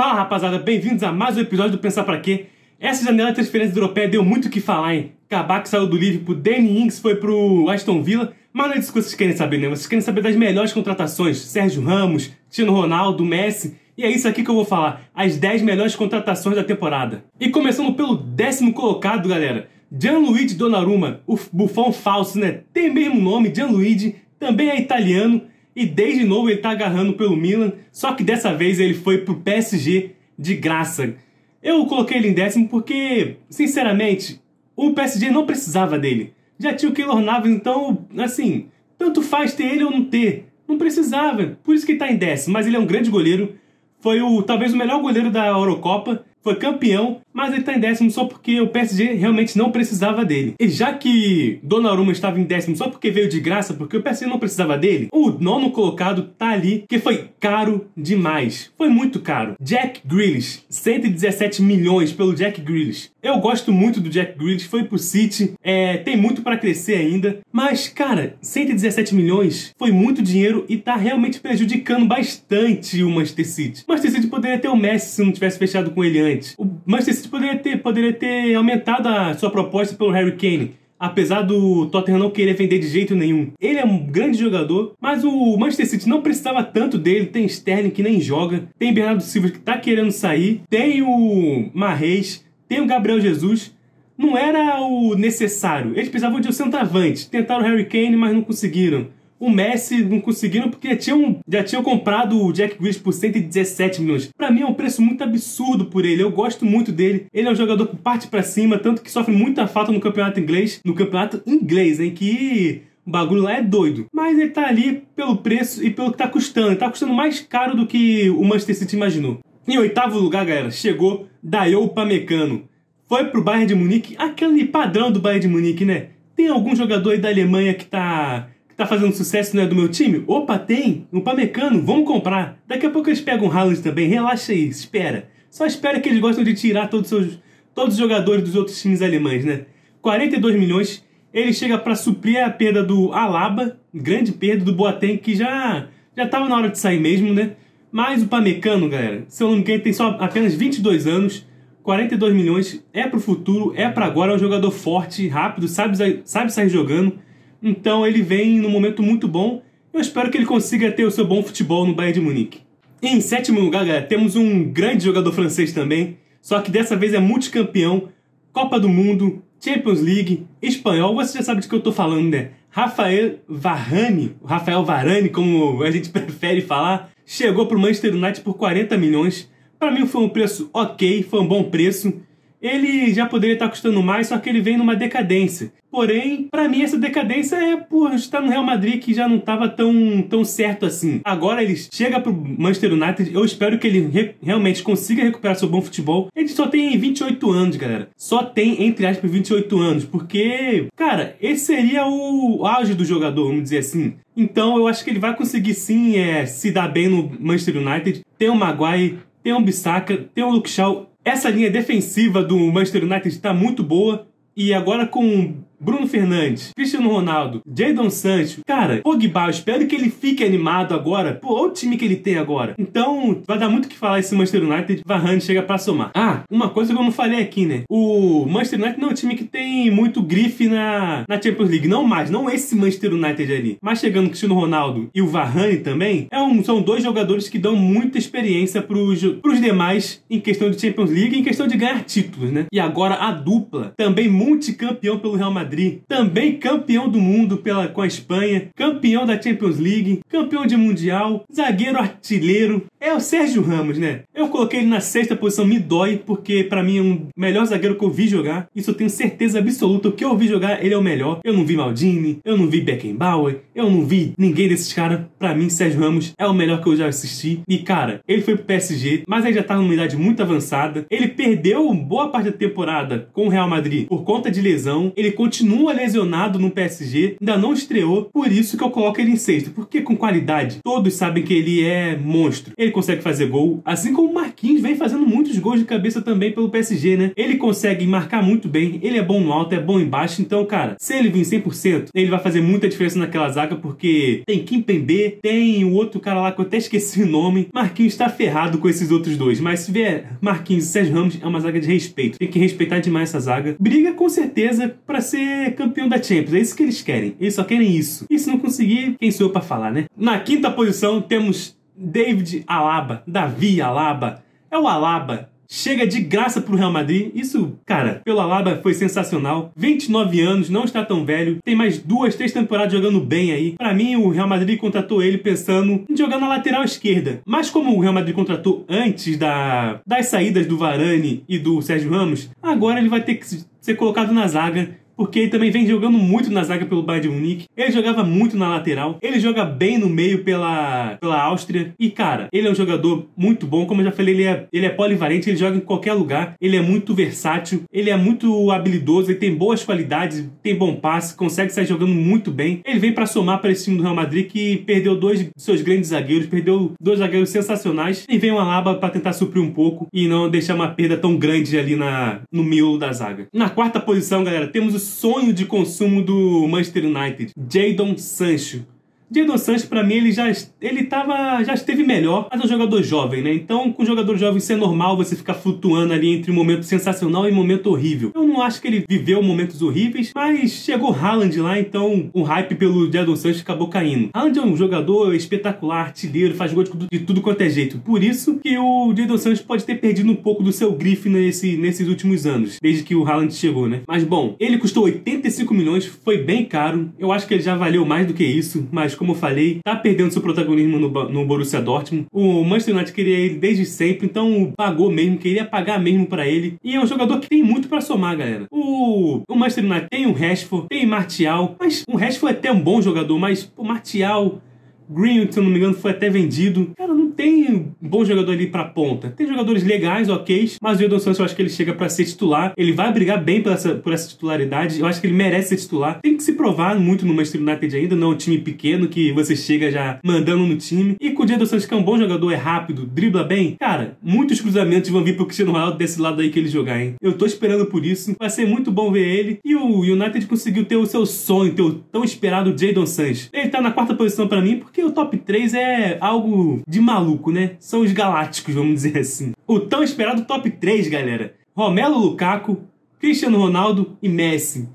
Fala 0.00 0.14
rapaziada, 0.14 0.58
bem-vindos 0.58 1.02
a 1.02 1.12
mais 1.12 1.36
um 1.36 1.40
episódio 1.40 1.72
do 1.72 1.78
Pensar 1.78 2.04
Pra 2.04 2.18
Quê. 2.18 2.46
Essa 2.80 3.04
janela 3.04 3.28
de 3.28 3.34
transferência 3.34 3.78
europeia 3.78 4.08
deu 4.08 4.24
muito 4.24 4.46
o 4.46 4.50
que 4.50 4.58
falar, 4.58 4.94
hein? 4.94 5.12
Kabak 5.28 5.68
saiu 5.68 5.86
do 5.86 5.94
Liverpool, 5.94 6.36
Danny 6.36 6.80
Ings 6.80 6.98
foi 6.98 7.16
pro 7.16 7.68
Aston 7.68 8.02
Villa, 8.02 8.32
mas 8.50 8.66
não 8.66 8.74
é 8.76 8.78
disso 8.78 8.94
que 8.94 9.02
vocês 9.02 9.14
querem 9.14 9.36
saber, 9.36 9.58
né? 9.58 9.68
Vocês 9.68 9.86
querem 9.86 10.00
saber 10.00 10.22
das 10.22 10.34
melhores 10.34 10.72
contratações. 10.72 11.36
Sérgio 11.36 11.84
Ramos, 11.84 12.30
Tino 12.48 12.72
Ronaldo, 12.72 13.26
Messi, 13.26 13.76
e 13.94 14.02
é 14.02 14.10
isso 14.10 14.26
aqui 14.26 14.42
que 14.42 14.50
eu 14.50 14.54
vou 14.54 14.64
falar, 14.64 15.02
as 15.14 15.36
10 15.36 15.60
melhores 15.60 15.94
contratações 15.94 16.56
da 16.56 16.64
temporada. 16.64 17.22
E 17.38 17.50
começando 17.50 17.92
pelo 17.92 18.16
décimo 18.16 18.72
colocado, 18.72 19.28
galera, 19.28 19.68
Gianluigi 19.92 20.54
Donnarumma, 20.54 21.20
o 21.26 21.38
bufão 21.52 21.92
falso, 21.92 22.38
né? 22.38 22.60
Tem 22.72 22.90
mesmo 22.90 23.20
nome, 23.20 23.54
Gianluigi, 23.54 24.16
também 24.38 24.70
é 24.70 24.80
italiano, 24.80 25.42
e 25.80 25.86
desde 25.86 26.24
novo 26.24 26.50
ele 26.50 26.58
tá 26.58 26.72
agarrando 26.72 27.14
pelo 27.14 27.34
Milan, 27.34 27.72
só 27.90 28.12
que 28.12 28.22
dessa 28.22 28.54
vez 28.54 28.78
ele 28.78 28.92
foi 28.92 29.16
pro 29.16 29.36
PSG 29.36 30.10
de 30.38 30.54
graça. 30.54 31.14
Eu 31.62 31.86
coloquei 31.86 32.18
ele 32.18 32.28
em 32.28 32.34
décimo 32.34 32.68
porque, 32.68 33.36
sinceramente, 33.48 34.38
o 34.76 34.92
PSG 34.92 35.30
não 35.30 35.46
precisava 35.46 35.98
dele. 35.98 36.34
Já 36.58 36.74
tinha 36.74 36.90
o 36.90 36.94
Keylor 36.94 37.22
Navas, 37.22 37.50
então, 37.50 38.06
assim, 38.18 38.66
tanto 38.98 39.22
faz 39.22 39.54
ter 39.54 39.72
ele 39.72 39.84
ou 39.84 39.90
não 39.90 40.04
ter. 40.04 40.48
Não 40.68 40.76
precisava, 40.76 41.58
por 41.64 41.74
isso 41.74 41.86
que 41.86 41.92
ele 41.92 41.98
tá 41.98 42.12
em 42.12 42.16
décimo. 42.16 42.52
Mas 42.52 42.66
ele 42.66 42.76
é 42.76 42.78
um 42.78 42.86
grande 42.86 43.08
goleiro, 43.08 43.54
foi 44.00 44.20
o 44.20 44.42
talvez 44.42 44.74
o 44.74 44.76
melhor 44.76 45.00
goleiro 45.00 45.30
da 45.30 45.46
Eurocopa 45.46 46.26
foi 46.42 46.56
campeão, 46.56 47.20
mas 47.32 47.52
ele 47.52 47.60
está 47.60 47.74
em 47.74 47.80
décimo 47.80 48.10
só 48.10 48.24
porque 48.24 48.60
o 48.60 48.68
PSG 48.68 49.14
realmente 49.14 49.56
não 49.56 49.70
precisava 49.70 50.24
dele. 50.24 50.54
E 50.58 50.68
já 50.68 50.92
que 50.92 51.58
Donnarumma 51.62 52.12
estava 52.12 52.40
em 52.40 52.44
décimo 52.44 52.76
só 52.76 52.88
porque 52.88 53.10
veio 53.10 53.28
de 53.28 53.40
graça, 53.40 53.74
porque 53.74 53.96
o 53.96 54.02
PSG 54.02 54.26
não 54.26 54.38
precisava 54.38 54.76
dele, 54.76 55.08
o 55.12 55.30
nono 55.30 55.70
colocado 55.70 56.30
tá 56.38 56.50
ali, 56.50 56.84
que 56.88 56.98
foi 56.98 57.28
caro 57.38 57.86
demais. 57.96 58.70
Foi 58.76 58.88
muito 58.88 59.20
caro. 59.20 59.54
Jack 59.60 60.00
Grealish, 60.04 60.62
117 60.68 61.62
milhões 61.62 62.12
pelo 62.12 62.34
Jack 62.34 62.60
Grealish. 62.60 63.10
Eu 63.22 63.38
gosto 63.38 63.72
muito 63.72 64.00
do 64.00 64.08
Jack 64.08 64.38
Grealish, 64.38 64.66
foi 64.66 64.84
pro 64.84 64.98
City, 64.98 65.52
é, 65.62 65.98
tem 65.98 66.16
muito 66.16 66.42
para 66.42 66.56
crescer 66.56 66.96
ainda, 66.96 67.40
mas 67.52 67.88
cara, 67.88 68.36
117 68.40 69.14
milhões 69.14 69.74
foi 69.78 69.90
muito 69.90 70.22
dinheiro 70.22 70.64
e 70.68 70.76
tá 70.76 70.96
realmente 70.96 71.40
prejudicando 71.40 72.06
bastante 72.06 73.02
o 73.02 73.10
Manchester 73.10 73.46
City. 73.46 73.84
O 73.86 73.92
Manchester 73.92 74.12
City 74.12 74.26
poderia 74.26 74.58
ter 74.58 74.68
o 74.68 74.76
Messi 74.76 75.16
se 75.16 75.22
não 75.22 75.32
tivesse 75.32 75.58
fechado 75.58 75.90
com 75.90 76.04
ele 76.04 76.18
antes 76.18 76.29
antes. 76.32 76.54
O 76.58 76.66
Manchester 76.86 77.14
City 77.14 77.28
poderia 77.28 77.58
ter, 77.58 77.82
poderia 77.82 78.12
ter 78.12 78.54
aumentado 78.54 79.08
a 79.08 79.34
sua 79.34 79.50
proposta 79.50 79.96
pelo 79.96 80.10
Harry 80.10 80.36
Kane. 80.36 80.72
Apesar 80.98 81.40
do 81.40 81.86
Tottenham 81.86 82.18
não 82.18 82.30
querer 82.30 82.52
vender 82.52 82.78
de 82.78 82.86
jeito 82.86 83.16
nenhum. 83.16 83.52
Ele 83.58 83.78
é 83.78 83.84
um 83.84 84.04
grande 84.06 84.36
jogador, 84.36 84.92
mas 85.00 85.24
o 85.24 85.56
Manchester 85.56 85.86
City 85.86 86.08
não 86.08 86.20
precisava 86.20 86.62
tanto 86.62 86.98
dele. 86.98 87.26
Tem 87.26 87.46
Sterling 87.46 87.90
que 87.90 88.02
nem 88.02 88.20
joga, 88.20 88.68
tem 88.78 88.92
Bernardo 88.92 89.22
Silva 89.22 89.48
que 89.48 89.58
tá 89.58 89.78
querendo 89.78 90.10
sair, 90.10 90.60
tem 90.68 91.00
o 91.00 91.70
Marreis, 91.72 92.44
tem 92.68 92.82
o 92.82 92.86
Gabriel 92.86 93.20
Jesus. 93.20 93.74
Não 94.18 94.36
era 94.36 94.78
o 94.82 95.14
necessário. 95.14 95.92
Eles 95.92 96.10
precisavam 96.10 96.38
de 96.38 96.48
um 96.48 96.52
centroavante. 96.52 97.30
Tentaram 97.30 97.62
o 97.62 97.66
Harry 97.66 97.86
Kane, 97.86 98.16
mas 98.16 98.34
não 98.34 98.42
conseguiram 98.42 99.06
o 99.40 99.48
Messi 99.48 100.04
não 100.04 100.20
conseguiram 100.20 100.68
porque 100.68 100.88
já 100.90 100.96
tinham, 100.96 101.40
já 101.48 101.64
tinham 101.64 101.82
comprado 101.82 102.44
o 102.44 102.52
Jack 102.52 102.76
Grealish 102.76 103.00
por 103.00 103.14
117 103.14 104.02
milhões. 104.02 104.28
Para 104.36 104.50
mim 104.50 104.60
é 104.60 104.66
um 104.66 104.74
preço 104.74 105.00
muito 105.00 105.24
absurdo 105.24 105.86
por 105.86 106.04
ele. 106.04 106.22
Eu 106.22 106.30
gosto 106.30 106.66
muito 106.66 106.92
dele. 106.92 107.26
Ele 107.32 107.48
é 107.48 107.50
um 107.50 107.56
jogador 107.56 107.86
que 107.86 107.96
parte 107.96 108.28
para 108.28 108.42
cima, 108.42 108.78
tanto 108.78 109.00
que 109.00 109.10
sofre 109.10 109.34
muita 109.34 109.66
falta 109.66 109.90
no 109.90 109.98
campeonato 109.98 110.38
inglês, 110.38 110.80
no 110.84 110.94
campeonato 110.94 111.42
inglês, 111.46 111.98
em 111.98 112.10
que 112.10 112.82
o 113.06 113.10
bagulho 113.10 113.42
lá 113.42 113.54
é 113.54 113.62
doido. 113.62 114.06
Mas 114.12 114.38
ele 114.38 114.50
tá 114.50 114.66
ali 114.66 115.04
pelo 115.16 115.38
preço 115.38 115.82
e 115.82 115.90
pelo 115.90 116.12
que 116.12 116.18
tá 116.18 116.28
custando. 116.28 116.68
Ele 116.68 116.76
tá 116.76 116.90
custando 116.90 117.14
mais 117.14 117.40
caro 117.40 117.74
do 117.74 117.86
que 117.86 118.28
o 118.28 118.44
Manchester 118.44 118.76
City 118.76 118.94
imaginou. 118.94 119.38
Em 119.66 119.78
oitavo 119.78 120.18
lugar, 120.18 120.44
galera, 120.44 120.70
chegou 120.70 121.26
Dayo 121.42 121.88
Pamecano. 121.88 122.68
Foi 123.08 123.24
pro 123.24 123.42
Bayern 123.42 123.66
de 123.66 123.74
Munique, 123.74 124.14
aquele 124.18 124.66
padrão 124.66 125.10
do 125.10 125.18
Bayern 125.18 125.40
de 125.40 125.48
Munique, 125.48 125.84
né? 125.84 126.08
Tem 126.36 126.48
algum 126.48 126.76
jogador 126.76 127.10
aí 127.10 127.18
da 127.18 127.28
Alemanha 127.28 127.74
que 127.74 127.84
tá 127.84 128.48
Tá 128.80 128.86
fazendo 128.86 129.14
sucesso, 129.14 129.54
não 129.54 129.62
é 129.62 129.66
do 129.66 129.76
meu 129.76 129.90
time? 129.90 130.24
Opa, 130.26 130.58
tem! 130.58 131.06
Um 131.12 131.20
Pamecano, 131.20 131.82
vamos 131.82 132.06
comprar. 132.06 132.58
Daqui 132.66 132.86
a 132.86 132.90
pouco 132.90 133.10
eles 133.10 133.20
pegam 133.20 133.46
o 133.46 133.52
Haaland 133.52 133.82
também, 133.82 134.08
relaxa 134.08 134.52
aí, 134.52 134.66
espera. 134.66 135.28
Só 135.50 135.66
espera 135.66 136.00
que 136.00 136.08
eles 136.08 136.18
gostam 136.18 136.42
de 136.42 136.54
tirar 136.54 136.88
todos 136.88 137.12
os, 137.12 137.24
seus, 137.24 137.38
todos 137.74 137.92
os 137.92 138.00
jogadores 138.00 138.42
dos 138.42 138.54
outros 138.54 138.80
times 138.80 139.02
alemães, 139.02 139.44
né? 139.44 139.66
42 140.00 140.58
milhões, 140.58 141.04
ele 141.30 141.52
chega 141.52 141.76
para 141.76 141.94
suprir 141.94 142.42
a 142.42 142.48
perda 142.48 142.82
do 142.82 143.12
Alaba, 143.12 143.76
grande 143.92 144.32
perda 144.32 144.64
do 144.64 144.72
Boateng, 144.72 145.18
que 145.18 145.34
já 145.34 145.86
já 146.16 146.26
tava 146.26 146.48
na 146.48 146.56
hora 146.56 146.70
de 146.70 146.78
sair 146.78 146.98
mesmo, 146.98 147.34
né? 147.34 147.56
Mas 147.92 148.22
o 148.22 148.28
Pamecano, 148.28 148.88
galera, 148.88 149.26
se 149.28 149.42
eu 149.42 149.48
não 149.48 149.56
me 149.56 149.60
engano, 149.60 149.82
tem 149.82 149.92
só 149.92 150.16
apenas 150.18 150.54
22 150.54 151.06
anos, 151.06 151.46
42 151.82 152.34
milhões, 152.34 152.82
é 152.94 153.06
pro 153.06 153.20
futuro, 153.20 153.74
é 153.76 153.90
para 153.90 154.06
agora, 154.06 154.32
é 154.32 154.36
um 154.36 154.38
jogador 154.38 154.70
forte, 154.70 155.28
rápido, 155.28 155.68
sabe, 155.68 156.22
sabe 156.24 156.50
sair 156.50 156.70
jogando. 156.70 157.18
Então 157.62 158.06
ele 158.06 158.22
vem 158.22 158.58
num 158.58 158.70
momento 158.70 159.02
muito 159.02 159.28
bom. 159.28 159.62
Eu 159.92 160.00
espero 160.00 160.30
que 160.30 160.38
ele 160.38 160.46
consiga 160.46 160.90
ter 160.90 161.04
o 161.04 161.10
seu 161.10 161.26
bom 161.26 161.42
futebol 161.42 161.86
no 161.86 161.94
Bayern 161.94 162.14
de 162.14 162.20
Munique. 162.20 162.60
E 163.02 163.08
em 163.08 163.20
sétimo 163.20 163.60
lugar, 163.60 163.84
galera, 163.84 164.04
temos 164.04 164.36
um 164.36 164.64
grande 164.64 165.04
jogador 165.04 165.32
francês 165.32 165.72
também, 165.72 166.18
só 166.42 166.60
que 166.60 166.70
dessa 166.70 166.94
vez 166.96 167.14
é 167.14 167.18
multicampeão, 167.18 168.08
Copa 168.52 168.78
do 168.78 168.88
Mundo, 168.88 169.42
Champions 169.58 170.00
League, 170.00 170.46
espanhol, 170.60 171.14
você 171.14 171.38
já 171.38 171.44
sabe 171.44 171.60
de 171.62 171.68
que 171.68 171.74
eu 171.74 171.78
estou 171.78 171.92
falando, 171.92 172.30
né? 172.30 172.50
Rafael 172.70 173.38
Varane, 173.48 174.36
Rafael 174.44 174.84
Varane, 174.84 175.28
como 175.28 175.82
a 175.82 175.90
gente 175.90 176.08
prefere 176.10 176.60
falar, 176.60 177.10
chegou 177.24 177.66
para 177.66 177.76
o 177.76 177.80
Manchester 177.80 178.14
United 178.14 178.42
por 178.42 178.54
40 178.54 178.96
milhões. 178.96 179.50
Para 179.78 179.90
mim 179.90 180.06
foi 180.06 180.22
um 180.22 180.28
preço 180.28 180.68
ok, 180.72 181.22
foi 181.22 181.40
um 181.40 181.46
bom 181.46 181.64
preço 181.64 182.12
ele 182.60 183.12
já 183.12 183.26
poderia 183.26 183.54
estar 183.54 183.68
custando 183.68 184.02
mais, 184.02 184.28
só 184.28 184.38
que 184.38 184.48
ele 184.48 184.60
vem 184.60 184.76
numa 184.76 184.94
decadência. 184.94 185.72
Porém, 185.90 186.46
para 186.50 186.68
mim 186.68 186.82
essa 186.82 186.96
decadência 186.96 187.56
é 187.56 187.76
por 187.76 188.14
estar 188.14 188.40
no 188.40 188.48
Real 188.48 188.62
Madrid 188.62 189.02
que 189.02 189.12
já 189.12 189.26
não 189.28 189.38
estava 189.38 189.68
tão, 189.68 190.22
tão 190.22 190.44
certo 190.44 190.86
assim. 190.86 191.20
Agora 191.24 191.62
ele 191.62 191.74
chega 191.76 192.20
pro 192.20 192.32
Manchester 192.32 192.92
United, 192.92 193.34
eu 193.34 193.44
espero 193.44 193.78
que 193.78 193.86
ele 193.86 194.06
re 194.06 194.34
realmente 194.40 194.82
consiga 194.82 195.24
recuperar 195.24 195.56
seu 195.56 195.68
bom 195.68 195.82
futebol. 195.82 196.28
Ele 196.34 196.48
só 196.48 196.68
tem 196.68 196.96
28 196.96 197.50
anos, 197.50 197.76
galera. 197.76 198.08
Só 198.16 198.44
tem, 198.44 198.84
entre 198.84 199.06
aspas, 199.06 199.30
28 199.30 199.78
anos, 199.78 200.04
porque, 200.04 200.86
cara, 200.96 201.36
esse 201.40 201.66
seria 201.66 202.06
o 202.06 202.64
auge 202.64 202.94
do 202.94 203.04
jogador, 203.04 203.48
vamos 203.48 203.64
dizer 203.64 203.78
assim. 203.78 204.14
Então 204.36 204.76
eu 204.76 204.86
acho 204.86 205.02
que 205.02 205.10
ele 205.10 205.18
vai 205.18 205.34
conseguir 205.34 205.74
sim 205.74 206.16
é, 206.16 206.46
se 206.46 206.70
dar 206.70 206.88
bem 206.88 207.08
no 207.08 207.32
Manchester 207.40 207.76
United. 207.76 208.20
Tem 208.38 208.48
o 208.48 208.54
Maguire, 208.54 209.18
tem 209.42 209.52
o 209.52 209.60
Bissaka, 209.60 210.16
tem 210.34 210.44
o 210.44 210.50
Luke 210.50 210.70
Shaw 210.70 211.09
essa 211.30 211.48
linha 211.48 211.70
defensiva 211.70 212.42
do 212.42 212.58
Manchester 212.58 213.04
United 213.04 213.28
está 213.28 213.54
muito 213.54 213.82
boa. 213.82 214.26
E 214.56 214.74
agora 214.74 215.06
com 215.06 215.54
Bruno 215.80 216.06
Fernandes, 216.06 216.72
Cristiano 216.76 217.08
Ronaldo, 217.08 217.62
Jadon 217.66 218.10
Sancho. 218.10 218.60
Cara, 218.66 219.00
Pogba, 219.02 219.44
eu 219.44 219.50
espero 219.50 219.86
que 219.86 219.96
ele 219.96 220.10
fique 220.10 220.44
animado 220.44 220.94
agora. 220.94 221.32
Pô, 221.34 221.54
olha 221.54 221.70
o 221.70 221.72
time 221.72 221.96
que 221.96 222.04
ele 222.04 222.16
tem 222.16 222.36
agora. 222.36 222.74
Então, 222.78 223.40
vai 223.46 223.58
dar 223.58 223.70
muito 223.70 223.86
o 223.86 223.88
que 223.88 223.96
falar 223.96 224.18
esse 224.18 224.34
Manchester 224.34 224.62
United. 224.62 225.02
Varane 225.06 225.40
chega 225.40 225.62
pra 225.62 225.78
somar. 225.78 226.10
Ah, 226.14 226.42
uma 226.50 226.68
coisa 226.68 226.92
que 226.92 226.98
eu 226.98 227.02
não 227.02 227.10
falei 227.10 227.40
aqui, 227.40 227.64
né? 227.64 227.84
O 227.88 228.44
Manchester 228.46 228.78
United 228.78 229.00
não 229.00 229.08
é 229.08 229.12
um 229.12 229.14
time 229.14 229.34
que 229.34 229.44
tem 229.44 229.90
muito 229.90 230.20
grife 230.20 230.68
na, 230.68 231.24
na 231.26 231.40
Champions 231.40 231.70
League. 231.70 231.88
Não 231.88 232.04
mais, 232.04 232.28
não 232.28 232.50
esse 232.50 232.76
Manchester 232.76 233.14
United 233.14 233.50
ali. 233.50 233.78
Mas 233.82 234.00
chegando 234.00 234.28
Cristiano 234.28 234.54
Ronaldo 234.54 235.08
e 235.14 235.22
o 235.22 235.28
Varane 235.28 235.78
também, 235.78 236.26
é 236.30 236.40
um, 236.40 236.62
são 236.62 236.82
dois 236.82 237.02
jogadores 237.02 237.48
que 237.48 237.58
dão 237.58 237.74
muita 237.74 238.18
experiência 238.18 238.82
pros, 238.82 239.24
pros 239.40 239.60
demais 239.60 240.22
em 240.28 240.40
questão 240.40 240.70
de 240.70 240.78
Champions 240.78 241.10
League 241.10 241.38
em 241.38 241.42
questão 241.42 241.66
de 241.66 241.76
ganhar 241.76 242.04
títulos, 242.04 242.50
né? 242.50 242.66
E 242.70 242.78
agora 242.78 243.14
a 243.14 243.32
dupla, 243.32 243.94
também 243.96 244.28
multicampeão 244.28 245.18
pelo 245.18 245.36
Real 245.36 245.50
Madrid 245.50 245.69
Madrid, 245.70 246.00
também 246.08 246.58
campeão 246.58 247.08
do 247.08 247.20
mundo 247.20 247.58
pela, 247.58 247.86
com 247.86 248.02
a 248.02 248.06
Espanha, 248.06 248.68
campeão 248.74 249.24
da 249.24 249.40
Champions 249.40 249.78
League, 249.78 250.20
campeão 250.28 250.66
de 250.66 250.76
Mundial, 250.76 251.44
zagueiro 251.52 251.96
artilheiro. 251.96 252.86
É 253.00 253.14
o 253.14 253.20
Sérgio 253.20 253.62
Ramos, 253.62 253.96
né? 253.96 254.22
Eu 254.34 254.48
coloquei 254.48 254.80
ele 254.80 254.88
na 254.88 255.00
sexta 255.00 255.36
posição, 255.36 255.64
me 255.64 255.78
dói, 255.78 256.20
porque 256.26 256.64
para 256.64 256.82
mim 256.82 256.98
é 256.98 257.02
um 257.02 257.26
melhor 257.36 257.64
zagueiro 257.64 257.96
que 257.96 258.04
eu 258.04 258.10
vi 258.10 258.26
jogar. 258.26 258.66
Isso 258.74 258.90
eu 258.90 258.94
tenho 258.94 259.08
certeza 259.08 259.60
absoluta. 259.60 260.08
O 260.08 260.12
que 260.12 260.24
eu 260.24 260.36
vi 260.36 260.48
jogar, 260.48 260.84
ele 260.84 260.92
é 260.92 260.98
o 260.98 261.02
melhor. 261.02 261.40
Eu 261.44 261.52
não 261.52 261.64
vi 261.64 261.76
Maldini, 261.76 262.40
eu 262.44 262.56
não 262.56 262.66
vi 262.66 262.80
Beckenbauer, 262.80 263.60
eu 263.74 263.88
não 263.88 264.04
vi 264.04 264.34
ninguém 264.36 264.68
desses 264.68 264.92
caras. 264.92 265.20
Para 265.38 265.54
mim, 265.54 265.70
Sérgio 265.70 266.00
Ramos 266.00 266.34
é 266.36 266.46
o 266.46 266.52
melhor 266.52 266.82
que 266.82 266.88
eu 266.88 266.96
já 266.96 267.06
assisti. 267.06 267.60
E 267.68 267.78
cara, 267.78 268.20
ele 268.26 268.42
foi 268.42 268.56
pro 268.56 268.66
PSG, 268.66 269.22
mas 269.26 269.44
ele 269.44 269.54
já 269.54 269.62
tava 269.62 269.80
numa 269.80 269.94
idade 269.94 270.16
muito 270.16 270.42
avançada. 270.42 271.06
Ele 271.10 271.28
perdeu 271.28 271.94
boa 271.94 272.28
parte 272.28 272.50
da 272.50 272.56
temporada 272.56 273.28
com 273.32 273.46
o 273.46 273.48
Real 273.48 273.68
Madrid 273.68 274.08
por 274.08 274.24
conta 274.24 274.50
de 274.50 274.60
lesão. 274.60 275.12
Ele 275.16 275.30
continua 275.30 275.59
continua 275.60 275.92
lesionado 275.92 276.58
no 276.58 276.70
PSG, 276.70 277.36
ainda 277.38 277.58
não 277.58 277.74
estreou, 277.74 278.30
por 278.32 278.50
isso 278.50 278.78
que 278.78 278.82
eu 278.82 278.90
coloco 278.90 279.20
ele 279.20 279.32
em 279.32 279.36
sexto. 279.36 279.70
Porque 279.70 280.00
com 280.00 280.16
qualidade, 280.16 280.78
todos 280.82 281.12
sabem 281.12 281.42
que 281.42 281.52
ele 281.52 281.84
é 281.84 282.16
monstro. 282.16 282.72
Ele 282.78 282.90
consegue 282.90 283.20
fazer 283.20 283.46
gol, 283.46 283.82
assim 283.84 284.14
como 284.14 284.30
o 284.30 284.34
Marquinhos 284.34 284.80
vem 284.80 284.94
fazendo 284.94 285.26
muitos 285.26 285.58
gols 285.58 285.80
de 285.80 285.84
cabeça 285.84 286.22
também 286.22 286.50
pelo 286.50 286.70
PSG, 286.70 287.16
né? 287.16 287.32
Ele 287.36 287.56
consegue 287.56 288.06
marcar 288.06 288.42
muito 288.42 288.68
bem, 288.68 288.98
ele 289.02 289.18
é 289.18 289.22
bom 289.22 289.38
no 289.40 289.52
alto, 289.52 289.74
é 289.74 289.80
bom 289.80 290.00
embaixo, 290.00 290.40
então, 290.40 290.64
cara, 290.64 290.96
se 290.98 291.14
ele 291.14 291.28
vir 291.28 291.42
100%, 291.42 292.08
ele 292.14 292.30
vai 292.30 292.38
fazer 292.38 292.62
muita 292.62 292.88
diferença 292.88 293.18
naquela 293.18 293.48
zaga, 293.50 293.76
porque 293.76 294.42
tem 294.46 294.64
Kim 294.64 294.80
Pembe, 294.80 295.38
tem 295.42 295.84
o 295.84 295.92
outro 295.92 296.20
cara 296.20 296.40
lá 296.40 296.52
que 296.52 296.60
eu 296.62 296.64
até 296.64 296.78
esqueci 296.78 297.22
o 297.22 297.26
nome. 297.26 297.68
Marquinhos 297.74 298.16
tá 298.16 298.30
ferrado 298.30 298.78
com 298.78 298.88
esses 298.88 299.10
outros 299.10 299.36
dois, 299.36 299.60
mas 299.60 299.80
se 299.80 299.92
vier 299.92 300.38
Marquinhos 300.40 300.84
e 300.84 300.88
Sérgio 300.88 301.14
Ramos, 301.14 301.38
é 301.42 301.46
uma 301.46 301.60
zaga 301.60 301.78
de 301.78 301.86
respeito. 301.86 302.38
Tem 302.38 302.48
que 302.48 302.58
respeitar 302.58 302.98
demais 303.00 303.28
essa 303.28 303.40
zaga. 303.40 303.76
Briga 303.78 304.14
com 304.14 304.28
certeza 304.28 304.94
para 305.06 305.20
ser 305.20 305.49
campeão 305.76 306.08
da 306.08 306.22
Champions, 306.22 306.54
é 306.54 306.60
isso 306.60 306.76
que 306.76 306.82
eles 306.82 307.02
querem. 307.02 307.36
Eles 307.40 307.54
só 307.54 307.64
querem 307.64 307.96
isso. 307.96 308.26
E 308.30 308.38
se 308.38 308.48
não 308.48 308.58
conseguir, 308.58 309.16
quem 309.18 309.30
sou 309.30 309.46
eu 309.46 309.52
pra 309.52 309.60
falar, 309.60 309.90
né? 309.90 310.06
Na 310.16 310.38
quinta 310.40 310.70
posição 310.70 311.20
temos 311.20 311.76
David 311.96 312.64
Alaba, 312.66 313.22
Davi 313.26 313.80
Alaba. 313.80 314.42
É 314.70 314.78
o 314.78 314.86
Alaba 314.86 315.50
chega 315.70 316.04
de 316.04 316.20
graça 316.20 316.60
pro 316.60 316.76
Real 316.76 316.90
Madrid. 316.90 317.30
Isso, 317.32 317.78
cara, 317.86 318.20
pelo 318.24 318.40
Alaba 318.40 318.80
foi 318.82 318.92
sensacional. 318.92 319.70
29 319.76 320.40
anos, 320.40 320.68
não 320.68 320.84
está 320.84 321.04
tão 321.04 321.24
velho. 321.24 321.58
Tem 321.64 321.76
mais 321.76 321.98
duas, 321.98 322.34
três 322.34 322.52
temporadas 322.52 322.92
jogando 322.92 323.20
bem 323.20 323.52
aí. 323.52 323.74
Para 323.78 323.94
mim, 323.94 324.16
o 324.16 324.30
Real 324.30 324.48
Madrid 324.48 324.78
contratou 324.78 325.22
ele 325.22 325.38
pensando 325.38 326.04
em 326.10 326.16
jogar 326.16 326.40
na 326.40 326.48
lateral 326.48 326.82
esquerda. 326.82 327.40
Mas 327.46 327.70
como 327.70 327.96
o 327.96 328.00
Real 328.00 328.12
Madrid 328.12 328.34
contratou 328.34 328.84
antes 328.88 329.36
da, 329.38 330.00
das 330.04 330.26
saídas 330.26 330.66
do 330.66 330.76
Varane 330.76 331.44
e 331.48 331.58
do 331.58 331.80
Sérgio 331.80 332.10
Ramos, 332.10 332.50
agora 332.60 332.98
ele 332.98 333.08
vai 333.08 333.22
ter 333.22 333.36
que 333.36 333.46
ser 333.80 333.94
colocado 333.94 334.32
na 334.32 334.48
zaga 334.48 334.98
porque 335.20 335.38
ele 335.38 335.50
também 335.50 335.70
vem 335.70 335.86
jogando 335.86 336.16
muito 336.16 336.50
na 336.50 336.64
zaga 336.64 336.86
pelo 336.86 337.02
Bayern 337.02 337.28
de 337.28 337.34
Munique. 337.34 337.66
Ele 337.76 337.92
jogava 337.92 338.24
muito 338.24 338.56
na 338.56 338.70
lateral. 338.70 339.18
Ele 339.20 339.38
joga 339.38 339.66
bem 339.66 339.98
no 339.98 340.08
meio 340.08 340.42
pela, 340.42 341.18
pela 341.20 341.38
Áustria. 341.42 341.92
E, 341.98 342.10
cara, 342.10 342.48
ele 342.50 342.66
é 342.66 342.70
um 342.70 342.74
jogador 342.74 343.26
muito 343.36 343.66
bom. 343.66 343.84
Como 343.84 344.00
eu 344.00 344.06
já 344.06 344.12
falei, 344.12 344.32
ele 344.32 344.44
é, 344.44 344.66
ele 344.72 344.86
é 344.86 344.88
polivalente, 344.88 345.50
ele 345.50 345.58
joga 345.58 345.76
em 345.76 345.80
qualquer 345.80 346.14
lugar. 346.14 346.54
Ele 346.58 346.74
é 346.74 346.80
muito 346.80 347.12
versátil, 347.12 347.82
ele 347.92 348.08
é 348.08 348.16
muito 348.16 348.70
habilidoso, 348.70 349.30
ele 349.30 349.38
tem 349.38 349.54
boas 349.54 349.84
qualidades, 349.84 350.48
tem 350.62 350.74
bom 350.74 350.96
passe, 350.96 351.36
consegue 351.36 351.70
sair 351.70 351.84
jogando 351.84 352.14
muito 352.14 352.50
bem. 352.50 352.80
Ele 352.82 352.98
vem 352.98 353.12
para 353.12 353.26
somar 353.26 353.60
para 353.60 353.70
esse 353.70 353.84
time 353.84 353.98
do 353.98 354.02
Real 354.02 354.14
Madrid 354.14 354.46
que 354.46 354.78
perdeu 354.86 355.14
dois 355.14 355.40
de 355.40 355.50
seus 355.54 355.82
grandes 355.82 356.08
zagueiros, 356.08 356.46
perdeu 356.46 356.94
dois 356.98 357.18
zagueiros 357.18 357.50
sensacionais. 357.50 358.24
E 358.26 358.38
vem 358.38 358.52
uma 358.52 358.62
Alaba 358.62 358.94
para 358.94 359.10
tentar 359.10 359.34
suprir 359.34 359.62
um 359.62 359.70
pouco 359.70 360.06
e 360.14 360.26
não 360.26 360.48
deixar 360.48 360.74
uma 360.74 360.88
perda 360.88 361.18
tão 361.18 361.36
grande 361.36 361.78
ali 361.78 361.94
na, 361.94 362.40
no 362.50 362.64
miolo 362.64 362.96
da 362.96 363.12
zaga. 363.12 363.48
Na 363.52 363.68
quarta 363.68 364.00
posição, 364.00 364.42
galera, 364.42 364.66
temos 364.66 364.94
o 364.94 365.09
sonho 365.10 365.52
de 365.52 365.66
consumo 365.66 366.22
do 366.22 366.66
Manchester 366.68 367.04
United, 367.04 367.52
Jadon 367.70 368.16
Sancho. 368.16 368.86
Jadon 369.32 369.56
Sancho, 369.56 369.86
para 369.86 370.02
mim, 370.02 370.14
ele 370.14 370.32
já, 370.32 370.50
ele 370.80 371.04
tava, 371.04 371.62
já 371.62 371.72
esteve 371.72 372.02
melhor, 372.02 372.48
mas 372.50 372.60
é 372.60 372.64
um 372.64 372.68
jogador 372.68 373.00
jovem, 373.02 373.42
né? 373.42 373.54
Então, 373.54 373.92
com 373.92 374.02
um 374.02 374.06
jogador 374.06 374.36
jovem, 374.36 374.58
isso 374.58 374.72
é 374.72 374.76
normal 374.76 375.16
você 375.16 375.36
ficar 375.36 375.54
flutuando 375.54 376.12
ali 376.12 376.34
entre 376.34 376.50
um 376.50 376.54
momento 376.54 376.82
sensacional 376.82 377.48
e 377.48 377.52
um 377.52 377.54
momento 377.54 377.90
horrível. 377.90 378.32
Eu 378.34 378.44
não 378.44 378.60
acho 378.60 378.80
que 378.80 378.88
ele 378.88 379.04
viveu 379.08 379.40
momentos 379.40 379.82
horríveis, 379.82 380.32
mas 380.34 380.72
chegou 380.72 381.14
Haaland 381.14 381.60
lá, 381.60 381.78
então 381.78 382.28
o 382.32 382.42
hype 382.42 382.74
pelo 382.74 383.10
Jadon 383.10 383.36
Sancho 383.36 383.60
acabou 383.60 383.86
caindo. 383.86 384.30
Haaland 384.34 384.58
é 384.58 384.62
um 384.62 384.76
jogador 384.76 385.32
espetacular, 385.32 386.06
artilheiro, 386.06 386.54
faz 386.54 386.72
gol 386.72 386.82
de 386.82 387.20
tudo 387.20 387.40
quanto 387.40 387.60
é 387.60 387.68
jeito. 387.68 387.98
Por 387.98 388.24
isso 388.24 388.58
que 388.58 388.76
o 388.76 389.14
Jadon 389.16 389.38
Sancho 389.38 389.62
pode 389.62 389.84
ter 389.84 389.94
perdido 389.94 390.30
um 390.30 390.36
pouco 390.36 390.62
do 390.62 390.72
seu 390.72 390.90
grife 390.92 391.28
nesse, 391.28 391.76
nesses 391.76 392.08
últimos 392.08 392.46
anos, 392.46 392.78
desde 392.82 393.04
que 393.04 393.14
o 393.14 393.24
Haaland 393.24 393.54
chegou, 393.54 393.88
né? 393.88 394.00
Mas 394.08 394.24
bom, 394.24 394.56
ele 394.58 394.76
custou 394.76 395.04
85 395.04 395.72
milhões, 395.72 396.04
foi 396.04 396.38
bem 396.38 396.64
caro. 396.64 397.10
Eu 397.16 397.30
acho 397.30 397.46
que 397.46 397.54
ele 397.54 397.62
já 397.62 397.76
valeu 397.76 398.04
mais 398.04 398.26
do 398.26 398.34
que 398.34 398.44
isso, 398.44 398.88
mas 398.90 399.14
como 399.20 399.32
eu 399.32 399.36
falei, 399.36 399.80
tá 399.84 399.94
perdendo 399.94 400.32
seu 400.32 400.40
protagonismo 400.40 400.98
no, 400.98 401.08
no 401.28 401.44
Borussia 401.44 401.78
Dortmund. 401.82 402.26
O 402.32 402.64
Manchester 402.64 402.94
United 402.94 403.12
queria 403.12 403.36
ele 403.36 403.56
desde 403.56 403.84
sempre, 403.84 404.24
então 404.24 404.72
pagou 404.74 405.12
mesmo, 405.12 405.36
queria 405.36 405.66
pagar 405.66 406.00
mesmo 406.00 406.26
para 406.26 406.48
ele. 406.48 406.78
E 406.82 406.94
é 406.94 407.00
um 407.00 407.06
jogador 407.06 407.38
que 407.38 407.46
tem 407.46 407.62
muito 407.62 407.86
para 407.86 408.00
somar, 408.00 408.34
galera. 408.34 408.66
O, 408.70 409.42
o 409.46 409.54
Manchester 409.54 409.84
United 409.84 410.08
tem 410.08 410.26
o 410.26 410.32
Rashford, 410.32 410.86
tem 410.88 411.04
Martial, 411.04 411.76
mas 411.78 412.02
o 412.08 412.16
Rashford 412.16 412.56
é 412.56 412.58
até 412.58 412.72
um 412.72 412.80
bom 412.80 413.02
jogador, 413.02 413.38
mas 413.38 413.70
o 413.76 413.84
Martial 413.84 414.58
Green, 415.06 415.52
se 415.52 415.58
eu 415.58 415.64
não 415.64 415.70
me 415.70 415.76
engano, 415.76 415.92
foi 415.92 416.12
até 416.12 416.30
vendido. 416.30 416.92
Cara, 416.96 417.12
tem 417.40 417.72
um 417.72 418.08
bom 418.08 418.22
jogador 418.22 418.52
ali 418.52 418.66
pra 418.66 418.84
ponta. 418.84 419.30
Tem 419.30 419.46
jogadores 419.46 419.82
legais, 419.82 420.28
ok, 420.28 420.72
mas 420.82 421.00
o 421.00 421.04
Edon 421.04 421.18
Santos 421.18 421.38
eu 421.38 421.44
acho 421.46 421.56
que 421.56 421.62
ele 421.62 421.70
chega 421.70 421.94
para 421.94 422.10
ser 422.10 422.26
titular. 422.26 422.74
Ele 422.76 422.92
vai 422.92 423.10
brigar 423.10 423.42
bem 423.42 423.62
por 423.62 423.72
essa, 423.72 423.94
por 423.94 424.12
essa 424.12 424.28
titularidade. 424.28 425.00
Eu 425.00 425.06
acho 425.06 425.22
que 425.22 425.26
ele 425.26 425.34
merece 425.34 425.70
ser 425.70 425.76
titular. 425.76 426.20
Tem 426.20 426.36
que 426.36 426.42
se 426.42 426.52
provar 426.52 427.00
muito 427.00 427.24
no 427.24 427.32
Manchester 427.32 427.62
United 427.62 427.96
ainda, 427.96 428.14
não 428.14 428.32
é 428.32 428.34
um 428.34 428.36
time 428.36 428.58
pequeno 428.58 429.08
que 429.08 429.32
você 429.32 429.56
chega 429.56 429.90
já 429.90 430.20
mandando 430.22 430.66
no 430.66 430.76
time. 430.76 431.16
E 431.18 431.30
com 431.30 431.44
o 431.44 431.48
Jadon 431.48 431.64
Santos, 431.64 431.86
que 431.86 431.94
é 431.94 431.96
um 431.96 432.02
bom 432.02 432.18
jogador, 432.18 432.52
é 432.52 432.56
rápido, 432.56 433.06
dribla 433.06 433.42
bem. 433.42 433.74
Cara, 433.80 434.18
muitos 434.22 434.60
cruzamentos 434.60 435.08
vão 435.08 435.24
vir 435.24 435.34
pro 435.34 435.46
Cristiano 435.46 435.72
Ronaldo 435.72 435.96
desse 435.96 436.20
lado 436.20 436.42
aí 436.42 436.50
que 436.50 436.58
ele 436.58 436.68
jogar, 436.68 437.00
hein? 437.00 437.14
Eu 437.22 437.32
tô 437.32 437.46
esperando 437.46 437.86
por 437.86 438.04
isso. 438.04 438.36
Vai 438.38 438.50
ser 438.50 438.66
muito 438.66 438.92
bom 438.92 439.10
ver 439.10 439.26
ele. 439.26 439.60
E 439.64 439.74
o 439.74 440.00
United 440.00 440.44
conseguiu 440.44 440.84
ter 440.84 440.96
o 440.96 441.06
seu 441.06 441.24
sonho, 441.24 441.72
ter 441.72 441.82
o 441.82 441.94
tão 441.94 442.22
esperado 442.22 442.76
Jadon 442.76 443.06
Santos. 443.06 443.48
Ele 443.50 443.68
tá 443.70 443.80
na 443.80 443.92
quarta 443.92 444.14
posição 444.14 444.46
para 444.46 444.60
mim 444.60 444.76
porque 444.76 445.02
o 445.02 445.10
top 445.10 445.38
3 445.38 445.72
é 445.72 446.18
algo 446.20 446.82
de 446.86 447.00
maluco, 447.30 447.52
né? 447.52 447.76
São 447.78 448.00
os 448.00 448.12
galácticos, 448.12 448.74
vamos 448.74 448.94
dizer 448.94 449.18
assim. 449.18 449.52
O 449.66 449.80
tão 449.80 450.02
esperado 450.02 450.44
top 450.44 450.70
3, 450.70 451.08
galera. 451.08 451.54
Romelo 451.74 452.18
Lukaku, 452.18 452.82
Cristiano 453.18 453.58
Ronaldo 453.58 454.16
e 454.22 454.28
Messi. 454.28 454.88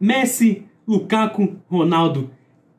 Messi, 0.00 0.64
Lukaku, 0.86 1.56
Ronaldo. 1.68 2.30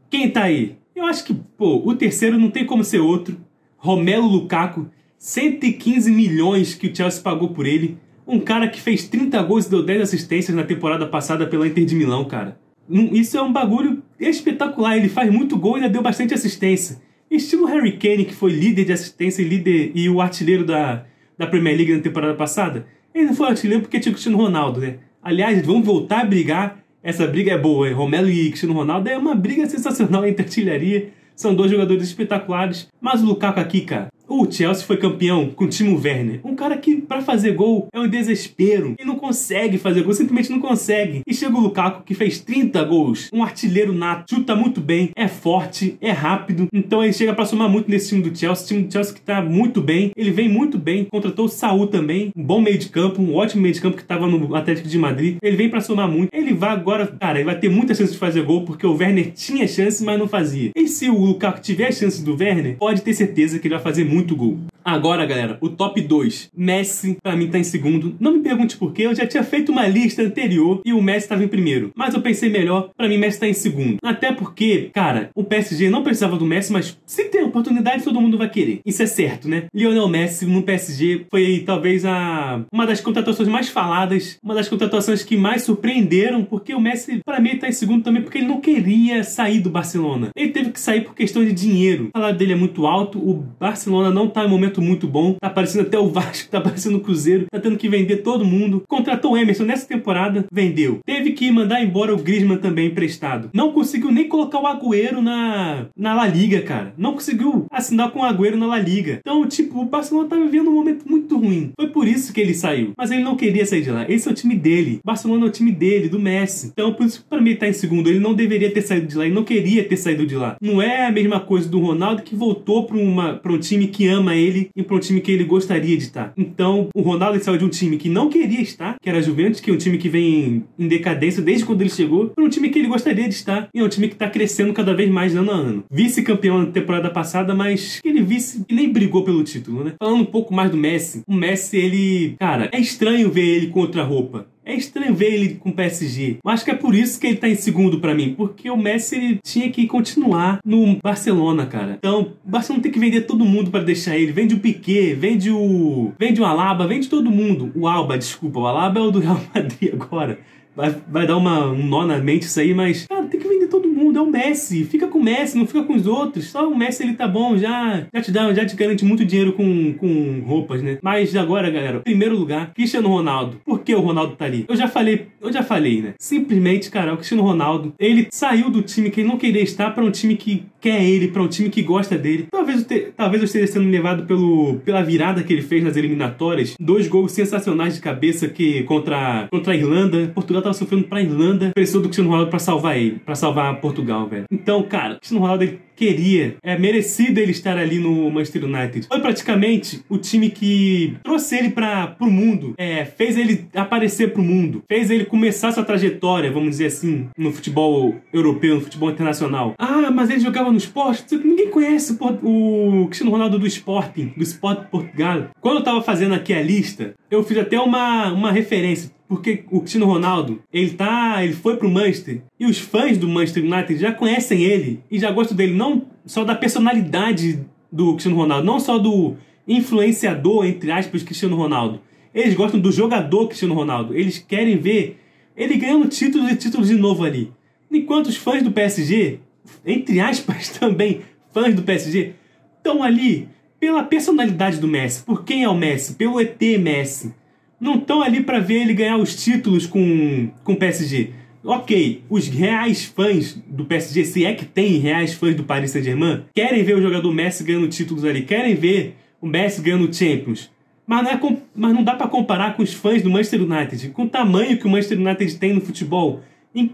Quem 0.09 0.30
tá 0.30 0.44
aí? 0.44 0.77
Eu 0.95 1.06
acho 1.06 1.24
que, 1.24 1.33
pô, 1.33 1.81
o 1.86 1.95
terceiro 1.95 2.38
não 2.38 2.50
tem 2.50 2.65
como 2.65 2.83
ser 2.83 3.00
outro. 3.00 3.38
Romelo 3.77 4.27
Lukaku, 4.27 4.88
115 5.18 6.12
milhões 6.12 6.74
que 6.74 6.88
o 6.88 6.95
Chelsea 6.95 7.21
pagou 7.21 7.50
por 7.50 7.65
ele. 7.65 7.98
Um 8.27 8.39
cara 8.39 8.68
que 8.68 8.81
fez 8.81 9.07
30 9.07 9.42
gols 9.44 9.65
e 9.65 9.69
deu 9.69 9.83
10 9.83 10.01
assistências 10.01 10.56
na 10.56 10.63
temporada 10.63 11.06
passada 11.07 11.48
pela 11.48 11.68
Inter 11.68 11.86
de 11.86 11.95
Milão, 11.95 12.25
cara. 12.25 12.59
Isso 12.89 13.38
é 13.38 13.42
um 13.42 13.51
bagulho 13.51 14.04
espetacular. 14.19 14.98
Ele 14.98 15.09
faz 15.09 15.31
muito 15.31 15.57
gol 15.57 15.74
e 15.74 15.75
ainda 15.75 15.89
deu 15.89 16.01
bastante 16.01 16.33
assistência. 16.33 17.01
Estilo 17.29 17.65
Harry 17.65 17.97
Kane, 17.97 18.25
que 18.25 18.33
foi 18.33 18.51
líder 18.51 18.85
de 18.85 18.94
assistência 18.94 19.41
e 19.41 19.45
líder 19.45 19.91
e 19.94 20.09
o 20.09 20.21
artilheiro 20.21 20.65
da, 20.65 21.06
da 21.38 21.47
Premier 21.47 21.75
League 21.75 21.95
na 21.95 22.01
temporada 22.01 22.33
passada. 22.33 22.85
Ele 23.13 23.25
não 23.25 23.35
foi 23.35 23.50
artilheiro 23.50 23.81
porque 23.81 24.00
tinha 24.00 24.12
o 24.12 24.13
Cristiano 24.13 24.38
Ronaldo, 24.38 24.79
né? 24.79 24.97
Aliás, 25.21 25.65
vamos 25.65 25.85
voltar 25.85 26.21
a 26.21 26.25
brigar. 26.25 26.79
Essa 27.03 27.27
briga 27.27 27.51
é 27.51 27.57
boa, 27.57 27.88
hein? 27.88 27.94
Romelo 27.94 28.29
e 28.29 28.50
Cristiano 28.50 28.74
Ronaldo 28.74 29.09
é 29.09 29.18
uma 29.18 29.35
briga 29.35 29.68
sensacional 29.68 30.25
entre 30.25 30.45
artilharia. 30.45 31.09
São 31.35 31.53
dois 31.53 31.69
jogadores 31.69 32.03
espetaculares. 32.03 32.88
Mas 33.01 33.21
o 33.21 33.25
Lukaku 33.25 33.59
aqui, 33.59 33.81
cara, 33.81 34.07
o 34.27 34.50
Chelsea 34.51 34.85
foi 34.85 34.97
campeão 34.97 35.50
com 35.50 35.65
o 35.65 35.68
Timo 35.68 36.00
Werner. 36.00 36.39
Um 36.44 36.56
cara 36.56 36.77
que, 36.77 36.97
para 36.97 37.21
fazer 37.21 37.53
gol, 37.53 37.88
é 37.94 38.00
um 38.00 38.07
desespero. 38.07 38.95
E 39.00 39.06
não 39.06 39.15
consegue 39.15 39.77
fazer 39.77 40.03
gol, 40.03 40.13
simplesmente 40.13 40.51
não 40.51 40.59
consegue. 40.59 41.21
E 41.25 41.33
chega 41.33 41.56
o 41.56 41.62
Lukaku, 41.62 42.03
que 42.03 42.13
fez 42.13 42.39
30 42.39 42.83
gols. 42.83 43.29
Um 43.31 43.44
artilheiro 43.44 43.94
nato, 43.94 44.35
chuta 44.35 44.56
muito 44.56 44.81
bem, 44.81 45.12
é 45.15 45.27
forte, 45.27 45.97
é 46.01 46.12
rápido. 46.12 46.68
Então 46.74 47.03
ele 47.03 47.13
chega 47.13 47.33
para 47.33 47.45
somar 47.45 47.69
muito 47.69 47.89
nesse 47.89 48.09
time 48.09 48.21
do 48.21 48.38
Chelsea. 48.38 48.68
time 48.68 48.83
do 48.83 48.91
Chelsea 48.91 49.13
que 49.13 49.21
tá 49.21 49.41
muito 49.41 49.81
bem. 49.81 50.12
Ele 50.15 50.31
vem 50.31 50.50
muito 50.50 50.77
bem. 50.77 51.06
Contratou 51.06 51.45
o 51.45 51.50
Saul 51.50 51.88
também. 51.88 52.31
Um 52.35 52.44
bom 52.44 52.62
meio 52.62 52.77
de 52.77 52.89
campo, 52.89 53.21
um 53.21 53.35
ótimo 53.35 53.61
meio 53.61 53.73
de 53.73 53.81
campo 53.81 53.97
que 53.97 54.04
tava 54.04 54.28
no 54.28 54.56
Atlético 54.56 54.87
de 54.87 54.97
Madrid. 54.97 55.37
Ele 55.42 55.56
vem 55.56 55.69
para 55.69 55.81
somar 55.81 56.09
muito. 56.09 56.30
Ele 56.33 56.54
vai 56.54 56.71
agora, 56.71 57.07
cara, 57.07 57.40
ele 57.40 57.45
vai 57.45 57.57
ter 57.57 57.69
muita 57.69 57.94
chance 57.95 58.11
de 58.11 58.18
fazer 58.18 58.44
gol, 58.44 58.66
porque 58.66 58.85
o 58.85 58.95
Werner 58.95 59.31
tinha 59.33 59.68
chance, 59.68 60.04
mas 60.04 60.19
não 60.19 60.28
fazia. 60.28 60.71
E 60.75 60.87
se 60.87 61.09
o 61.09 61.18
Lukaku 61.18 61.61
tiver 61.61 61.87
a 61.87 61.92
chance 61.92 62.23
do 62.23 62.35
Werner, 62.35 62.75
pode 62.78 63.01
ter 63.01 63.13
certeza 63.13 63.59
que 63.59 63.68
ele 63.68 63.75
vai 63.75 63.83
fazer 63.83 64.04
muito 64.04 64.17
muito 64.18 64.36
gol. 64.36 64.57
Agora, 64.87 65.25
galera, 65.25 65.57
o 65.59 65.67
top 65.67 65.99
2. 65.99 66.49
Messi, 66.56 67.17
pra 67.21 67.35
mim, 67.35 67.49
tá 67.49 67.59
em 67.59 67.63
segundo. 67.63 68.15
Não 68.21 68.31
me 68.31 68.39
pergunte 68.39 68.77
por 68.77 68.94
quê, 68.94 69.01
eu 69.01 69.13
já 69.13 69.27
tinha 69.27 69.44
feito 69.44 69.69
uma 69.69 69.85
lista 69.85 70.21
anterior 70.21 70.81
e 70.85 70.94
o 70.94 71.01
Messi 71.01 71.27
tava 71.27 71.44
em 71.44 71.47
primeiro. 71.49 71.91
Mas 71.94 72.13
eu 72.13 72.21
pensei 72.21 72.49
melhor, 72.49 72.91
pra 72.95 73.09
mim, 73.09 73.17
Messi 73.17 73.37
tá 73.37 73.45
em 73.45 73.53
segundo. 73.53 73.97
Até 74.01 74.31
porque, 74.31 74.89
cara, 74.94 75.29
o 75.35 75.44
PSG 75.44 75.89
não 75.89 76.03
precisava 76.03 76.37
do 76.37 76.45
Messi, 76.45 76.71
mas 76.71 76.97
se 77.06 77.25
tem 77.25 77.44
oportunidade, 77.44 78.01
todo 78.01 78.21
mundo 78.21 78.37
vai 78.37 78.49
querer. 78.49 78.79
Isso 78.85 79.03
é 79.03 79.06
certo, 79.06 79.49
né? 79.49 79.65
Lionel 79.75 80.07
Messi 80.07 80.45
no 80.45 80.63
PSG 80.63 81.25
foi 81.29 81.63
talvez 81.65 82.06
a 82.06 82.61
uma 82.71 82.87
das 82.87 83.01
contratações 83.01 83.49
mais 83.49 83.67
faladas, 83.67 84.37
uma 84.41 84.56
das 84.56 84.69
contratações 84.69 85.21
que 85.21 85.35
mais 85.35 85.63
surpreenderam, 85.63 86.45
porque 86.45 86.73
o 86.73 86.79
Messi, 86.79 87.19
para 87.25 87.41
mim, 87.41 87.57
tá 87.57 87.67
em 87.67 87.73
segundo 87.73 88.06
também 88.06 88.21
porque 88.21 88.37
ele 88.37 88.47
não 88.47 88.61
queria 88.61 89.21
sair 89.25 89.59
do 89.59 89.69
Barcelona. 89.69 90.29
Ele 90.33 90.51
teve 90.51 90.69
que 90.69 90.79
sair 90.79 91.01
por 91.01 91.13
questão 91.13 91.44
de 91.44 91.51
dinheiro. 91.51 92.06
O 92.06 92.17
salário 92.17 92.37
dele 92.37 92.53
é 92.53 92.56
muito 92.56 92.87
alto, 92.87 93.19
o 93.19 93.45
Barcelona 93.59 94.09
não 94.09 94.29
tá 94.29 94.45
em 94.45 94.49
momento 94.49 94.76
momento 94.77 94.97
muito 94.97 95.07
bom. 95.07 95.35
Tá 95.39 95.47
aparecendo 95.47 95.85
até 95.85 95.99
o 95.99 96.09
Vasco, 96.09 96.49
tá 96.51 96.57
aparecendo 96.57 96.97
o 96.97 97.01
Cruzeiro, 97.01 97.45
tá 97.51 97.59
tendo 97.59 97.77
que 97.77 97.89
vender 97.89 98.17
todo 98.17 98.45
mundo. 98.45 98.83
Contratou 98.87 99.33
o 99.33 99.37
Emerson 99.37 99.63
nessa 99.63 99.87
temporada, 99.87 100.45
vendeu. 100.51 100.99
Teve 101.05 101.31
que 101.31 101.51
mandar 101.51 101.83
embora 101.83 102.13
o 102.13 102.17
Griezmann 102.17 102.57
também 102.57 102.87
emprestado. 102.87 103.49
Não 103.53 103.71
conseguiu 103.71 104.11
nem 104.11 104.27
colocar 104.27 104.59
o 104.59 104.67
Agüero 104.67 105.21
na, 105.21 105.87
na 105.97 106.13
La 106.13 106.27
Liga, 106.27 106.61
cara. 106.61 106.93
Não 106.97 107.13
conseguiu 107.13 107.65
assinar 107.71 108.11
com 108.11 108.19
o 108.19 108.23
Agüero 108.23 108.57
na 108.57 108.67
La 108.67 108.79
Liga. 108.79 109.19
Então, 109.19 109.45
tipo, 109.47 109.81
o 109.81 109.85
Barcelona 109.85 110.29
tá 110.29 110.35
vivendo 110.35 110.69
um 110.69 110.75
momento 110.75 111.07
muito 111.07 111.37
ruim. 111.37 111.71
Foi 111.79 111.89
por 111.89 112.07
isso 112.07 112.33
que 112.33 112.41
ele 112.41 112.53
saiu. 112.53 112.93
Mas 112.97 113.11
ele 113.11 113.23
não 113.23 113.35
queria 113.35 113.65
sair 113.65 113.81
de 113.81 113.91
lá. 113.91 114.09
Esse 114.09 114.27
é 114.27 114.31
o 114.31 114.35
time 114.35 114.55
dele. 114.55 114.99
Barcelona 115.03 115.45
é 115.45 115.49
o 115.49 115.51
time 115.51 115.71
dele, 115.71 116.09
do 116.09 116.19
Messi. 116.19 116.71
Então, 116.71 116.93
por 116.93 117.05
isso 117.05 117.25
pra 117.29 117.41
mim 117.41 117.51
ele 117.51 117.59
tá 117.59 117.67
em 117.67 117.73
segundo. 117.73 118.09
Ele 118.09 118.19
não 118.19 118.33
deveria 118.33 118.71
ter 118.71 118.81
saído 118.81 119.07
de 119.07 119.17
lá. 119.17 119.25
Ele 119.25 119.35
não 119.35 119.43
queria 119.43 119.83
ter 119.83 119.97
saído 119.97 120.25
de 120.25 120.35
lá. 120.35 120.55
Não 120.61 120.81
é 120.81 121.05
a 121.05 121.11
mesma 121.11 121.39
coisa 121.39 121.67
do 121.67 121.79
Ronaldo 121.79 122.21
que 122.21 122.35
voltou 122.35 122.85
pra, 122.85 122.97
uma, 122.97 123.33
pra 123.35 123.51
um 123.51 123.59
time 123.59 123.87
que 123.87 124.07
ama 124.07 124.35
ele 124.35 124.67
ali 124.68 124.71
e 124.76 124.83
para 124.83 124.95
um 124.95 125.00
time 125.00 125.21
que 125.21 125.31
ele 125.31 125.44
gostaria 125.44 125.97
de 125.97 126.04
estar. 126.04 126.33
Então, 126.38 126.90
o 126.95 127.02
Ronaldo 127.02 127.42
saiu 127.44 127.57
de 127.57 127.66
um 127.66 127.69
time 127.69 127.97
que 127.97 128.09
não 128.09 128.30
queria 128.30 128.62
estar, 128.62 128.97
que 129.02 129.09
era 129.09 129.19
a 129.19 129.21
Juventus, 129.21 129.59
que 129.59 129.69
é 129.69 129.74
um 129.74 129.78
time 129.78 129.97
que 129.97 130.09
vem 130.09 130.64
em 130.78 130.88
decadência 130.88 131.42
desde 131.42 131.66
quando 131.66 131.81
ele 131.81 131.90
chegou, 131.90 132.30
para 132.30 132.44
um 132.44 132.50
time 132.50 132.69
que 132.69 132.80
ele 132.80 132.88
gostaria 132.88 133.28
de 133.28 133.33
estar 133.33 133.69
e 133.74 133.80
é 133.80 133.83
um 133.83 133.90
time 133.90 134.07
que 134.07 134.16
está 134.16 134.30
crescendo 134.30 134.74
cada 134.74 134.94
vez 134.94 135.09
mais 135.09 135.36
ano 135.36 135.52
a 135.52 135.56
ano. 135.56 135.83
Vice-campeão 135.92 136.59
na 136.59 136.66
temporada 136.68 137.09
passada, 137.09 137.54
mas 137.56 138.00
ele 138.04 138.21
vice 138.21 138.64
e 138.68 138.74
nem 138.74 138.92
brigou 138.92 139.24
pelo 139.24 139.44
título, 139.44 139.83
né? 139.83 139.94
Falando 140.00 140.21
um 140.21 140.26
pouco 140.26 140.54
mais 140.54 140.71
do 140.71 140.78
Messi, 140.78 141.21
o 141.28 141.33
Messi, 141.33 141.78
ele, 141.78 142.36
cara, 142.40 142.69
é 142.71 142.80
estranho 142.80 143.31
ver 143.31 143.45
ele 143.45 143.68
com 143.68 143.80
outra 143.80 144.04
roupa. 144.04 144.47
É 144.68 144.76
estranho 144.76 145.16
ver 145.16 145.33
ele 145.33 145.56
com 145.56 145.69
o 145.69 145.74
PSG. 145.74 146.40
Eu 146.44 146.52
acho 146.52 146.66
que 146.66 146.71
é 146.71 146.76
por 146.76 146.94
isso 146.94 147.18
que 147.18 147.28
ele 147.28 147.38
tá 147.38 147.47
em 147.47 147.56
segundo 147.56 148.02
para 148.02 148.14
mim. 148.14 148.33
Porque 148.36 148.69
o 148.69 148.76
Messi 148.76 149.16
ele 149.16 149.40
tinha 149.42 149.71
que 149.71 149.88
continuar 149.88 150.59
no 150.66 150.97
Barcelona, 151.02 151.66
cara. 151.66 151.95
Então, 151.97 152.33
o 152.45 152.50
Barcelona 152.50 152.83
tem 152.83 152.92
que 152.92 153.00
vender 153.00 153.21
todo 153.21 153.45
mundo 153.45 153.71
para 153.71 153.86
deixar 153.86 154.18
ele. 154.18 154.33
Vende 154.33 154.56
o 154.56 154.59
Piquet, 154.59 155.14
vende 155.14 155.50
o. 155.50 156.12
Vende 156.19 156.42
o 156.42 156.45
Alaba, 156.45 156.86
vende 156.86 157.07
todo 157.07 157.31
mundo. 157.31 157.71
O 157.74 157.88
Alba, 157.88 158.18
desculpa. 158.18 158.59
O 158.59 158.68
Alaba 158.68 159.00
é 159.00 159.04
o 159.04 159.09
do 159.09 159.19
Real 159.19 159.40
Madrid 159.56 159.94
agora. 159.94 160.38
Vai, 160.76 160.95
vai 161.09 161.26
dar 161.26 161.38
uma, 161.38 161.71
um 161.71 161.88
nó 161.88 162.06
na 162.06 162.19
mente 162.19 162.44
isso 162.44 162.59
aí, 162.59 162.71
mas, 162.71 163.07
cara, 163.07 163.26
tem 163.26 163.40
que 163.40 163.47
vender 163.47 163.68
todo 163.68 163.88
mundo. 163.88 164.19
É 164.19 164.21
o 164.21 164.30
Messi. 164.30 164.83
Fica 164.83 165.06
com 165.18 165.21
o 165.21 165.24
Messi, 165.24 165.57
não 165.57 165.66
fica 165.66 165.83
com 165.83 165.95
os 165.95 166.06
outros. 166.06 166.45
Só 166.45 166.69
o 166.69 166.78
Messi 166.78 167.04
ele 167.04 167.14
tá 167.14 167.28
bom, 167.28 167.57
já, 167.57 168.06
já 168.14 168.21
te 168.21 168.31
dá, 168.31 168.54
já 168.54 168.66
te 168.66 168.76
garante 168.76 169.04
muito 169.04 169.26
dinheiro 169.26 169.54
com, 169.54 169.94
com 169.94 170.44
roupas, 170.45 170.81
né? 170.81 171.00
Mas 171.02 171.36
agora, 171.36 171.69
galera, 171.69 172.00
primeiro 172.00 172.38
lugar, 172.38 172.71
Cristiano 172.74 173.09
Ronaldo. 173.09 173.57
Por 173.66 173.80
que 173.80 173.94
o 173.95 174.00
Ronaldo 174.00 174.36
tá 174.36 174.45
ali? 174.45 174.66
Eu 174.68 174.76
já 174.76 174.88
falei, 174.88 175.28
eu 175.42 175.52
já 175.52 175.64
falei, 175.64 176.02
né? 176.02 176.14
Simplesmente, 176.19 176.90
cara, 176.92 177.14
o 177.14 177.18
Cristiano 177.18 177.44
Ronaldo, 177.44 177.94
ele 178.00 178.28
saiu 178.31 178.69
do 178.69 178.81
time 178.81 179.09
que 179.09 179.21
ele 179.21 179.30
não 179.30 179.38
queria 179.38 179.62
estar 179.62 179.92
para 179.92 180.04
um 180.04 180.12
time 180.12 180.36
que 180.36 180.66
quer 180.80 181.04
ele, 181.04 181.30
para 181.30 181.42
um 181.42 181.47
time 181.47 181.69
que 181.69 181.81
gosta 181.81 182.18
dele. 182.18 182.47
Talvez, 182.52 182.83
te, 182.83 183.12
talvez 183.16 183.42
eu 183.42 183.45
esteja 183.45 183.68
sendo 183.68 183.90
levado 183.90 184.26
pelo, 184.26 184.76
pela 184.86 185.02
virada 185.02 185.44
que 185.44 185.52
ele 185.52 185.62
fez 185.62 185.83
nas 185.83 185.97
eliminatórias. 185.97 186.76
Dois 186.80 187.07
gols 187.07 187.31
sensacionais 187.31 187.95
de 187.95 188.02
cabeça 188.02 188.47
que 188.47 188.83
contra, 188.83 189.47
contra 189.52 189.74
a 189.74 189.76
Irlanda. 189.76 190.31
Portugal 190.33 190.62
tava 190.62 190.74
sofrendo 190.74 191.06
pra 191.06 191.21
Irlanda. 191.21 191.71
Precisou 191.74 192.02
do 192.02 192.07
Cristiano 192.07 192.30
Ronaldo 192.30 192.50
para 192.50 192.59
salvar 192.59 192.97
ele, 192.97 193.19
para 193.26 193.36
salvar 193.36 193.81
Portugal, 193.81 194.28
velho. 194.28 194.45
Então, 194.52 194.83
cara, 194.83 195.06
o 195.16 195.18
Cristiano 195.18 195.42
Ronaldo 195.42 195.64
ele 195.64 195.80
queria. 195.95 196.57
É 196.64 196.78
merecido 196.78 197.40
ele 197.40 197.52
estar 197.52 197.78
ali 197.78 197.97
no 197.97 198.30
Manchester 198.30 198.64
United. 198.64 199.07
Foi 199.07 199.19
praticamente 199.19 200.02
o 200.07 200.18
time 200.18 200.49
que 200.49 201.18
trouxe 201.23 201.57
ele 201.57 201.71
para 201.71 202.07
pro 202.07 202.30
mundo, 202.30 202.76
é, 202.78 203.04
fez 203.04 203.35
ele 203.37 203.68
aparecer 203.73 204.31
pro 204.31 204.44
mundo, 204.44 204.83
fez 204.87 205.09
ele 205.09 205.26
começar 205.26 205.71
sua 205.71 205.83
trajetória, 205.83 206.52
vamos 206.52 206.71
dizer 206.71 206.85
assim, 206.85 207.28
no 207.37 207.52
futebol 207.52 208.16
europeu, 208.31 208.76
no 208.76 208.81
futebol 208.81 209.09
internacional. 209.09 209.73
Ah, 209.78 210.11
mas 210.11 210.30
ele 210.30 210.40
jogava 210.40 210.71
no 210.71 210.78
esporte? 210.78 211.35
Ninguém 211.35 211.69
conhece 211.69 212.16
o, 212.19 213.04
o 213.04 213.06
Cristiano 213.07 213.31
Ronaldo 213.31 213.57
do 213.57 213.68
Sporting, 213.68 214.33
do 214.37 214.44
Sport 214.44 214.87
Portugal. 214.90 215.49
Quando 215.59 215.78
eu 215.78 215.83
tava 215.83 216.02
fazendo 216.02 216.35
aqui 216.35 216.54
a 216.54 216.61
lista, 216.61 217.16
eu 217.31 217.44
fiz 217.44 217.57
até 217.57 217.80
uma, 217.80 218.31
uma 218.31 218.52
referência 218.52 219.11
porque 219.27 219.65
o 219.69 219.79
Cristiano 219.81 220.05
Ronaldo, 220.05 220.61
ele 220.71 220.91
tá, 220.91 221.43
ele 221.43 221.53
foi 221.53 221.75
pro 221.75 221.89
Manchester 221.89 222.41
e 222.59 222.65
os 222.65 222.79
fãs 222.79 223.17
do 223.17 223.27
Manchester 223.27 223.63
United 223.63 223.99
já 223.99 224.11
conhecem 224.11 224.63
ele 224.63 225.01
e 225.11 225.19
já 225.19 225.31
gostam 225.31 225.57
dele 225.57 225.73
não 225.73 226.05
só 226.25 226.43
da 226.43 226.55
personalidade 226.55 227.59
do 227.91 228.13
Cristiano 228.13 228.37
Ronaldo, 228.37 228.65
não 228.65 228.79
só 228.79 228.97
do 228.97 229.35
influenciador 229.67 230.65
entre 230.65 230.91
aspas 230.91 231.23
Cristiano 231.23 231.57
Ronaldo. 231.57 231.99
Eles 232.33 232.53
gostam 232.53 232.79
do 232.79 232.91
jogador 232.91 233.47
Cristiano 233.47 233.73
Ronaldo. 233.73 234.15
Eles 234.15 234.37
querem 234.37 234.77
ver 234.77 235.19
ele 235.55 235.75
ganhando 235.75 236.07
títulos 236.07 236.51
e 236.51 236.55
títulos 236.55 236.87
de 236.87 236.95
novo 236.95 237.23
ali. 237.23 237.51
Enquanto 237.91 238.27
os 238.27 238.37
fãs 238.37 238.63
do 238.63 238.71
PSG, 238.71 239.39
entre 239.85 240.19
aspas 240.19 240.69
também, 240.79 241.21
fãs 241.51 241.73
do 241.73 241.81
PSG, 241.81 242.33
estão 242.77 243.03
ali 243.03 243.49
pela 243.79 244.03
personalidade 244.03 244.77
do 244.77 244.87
Messi. 244.87 245.23
Por 245.23 245.43
quem 245.43 245.63
é 245.63 245.69
o 245.69 245.75
Messi? 245.75 246.13
Pelo 246.13 246.39
ET 246.39 246.61
Messi 246.79 247.33
não 247.79 247.95
estão 247.95 248.21
ali 248.21 248.41
para 248.41 248.59
ver 248.59 248.81
ele 248.81 248.93
ganhar 248.93 249.17
os 249.17 249.35
títulos 249.35 249.85
com, 249.85 250.49
com 250.63 250.73
o 250.73 250.77
PSG. 250.77 251.31
Ok, 251.63 252.23
os 252.29 252.47
reais 252.47 253.03
fãs 253.03 253.53
do 253.67 253.83
PSG, 253.83 254.23
se 254.25 254.45
é 254.45 254.53
que 254.53 254.65
tem 254.65 254.99
reais 254.99 255.33
fãs 255.33 255.55
do 255.55 255.63
Paris 255.63 255.91
Saint-Germain, 255.91 256.43
querem 256.55 256.83
ver 256.83 256.95
o 256.95 257.01
jogador 257.01 257.33
Messi 257.33 257.63
ganhando 257.63 257.87
títulos 257.89 258.23
ali, 258.23 258.43
querem 258.43 258.73
ver 258.73 259.15
o 259.41 259.47
Messi 259.47 259.81
ganhando 259.81 260.13
Champions. 260.13 260.71
Mas 261.05 261.23
não, 261.23 261.31
é, 261.31 261.57
mas 261.75 261.93
não 261.93 262.03
dá 262.03 262.15
para 262.15 262.27
comparar 262.27 262.75
com 262.75 262.83
os 262.83 262.93
fãs 262.93 263.21
do 263.21 263.29
Manchester 263.29 263.61
United, 263.61 264.09
com 264.09 264.23
o 264.23 264.29
tamanho 264.29 264.77
que 264.77 264.85
o 264.85 264.89
Manchester 264.89 265.19
United 265.19 265.57
tem 265.57 265.73
no 265.73 265.81
futebol, 265.81 266.41
em, 266.73 266.91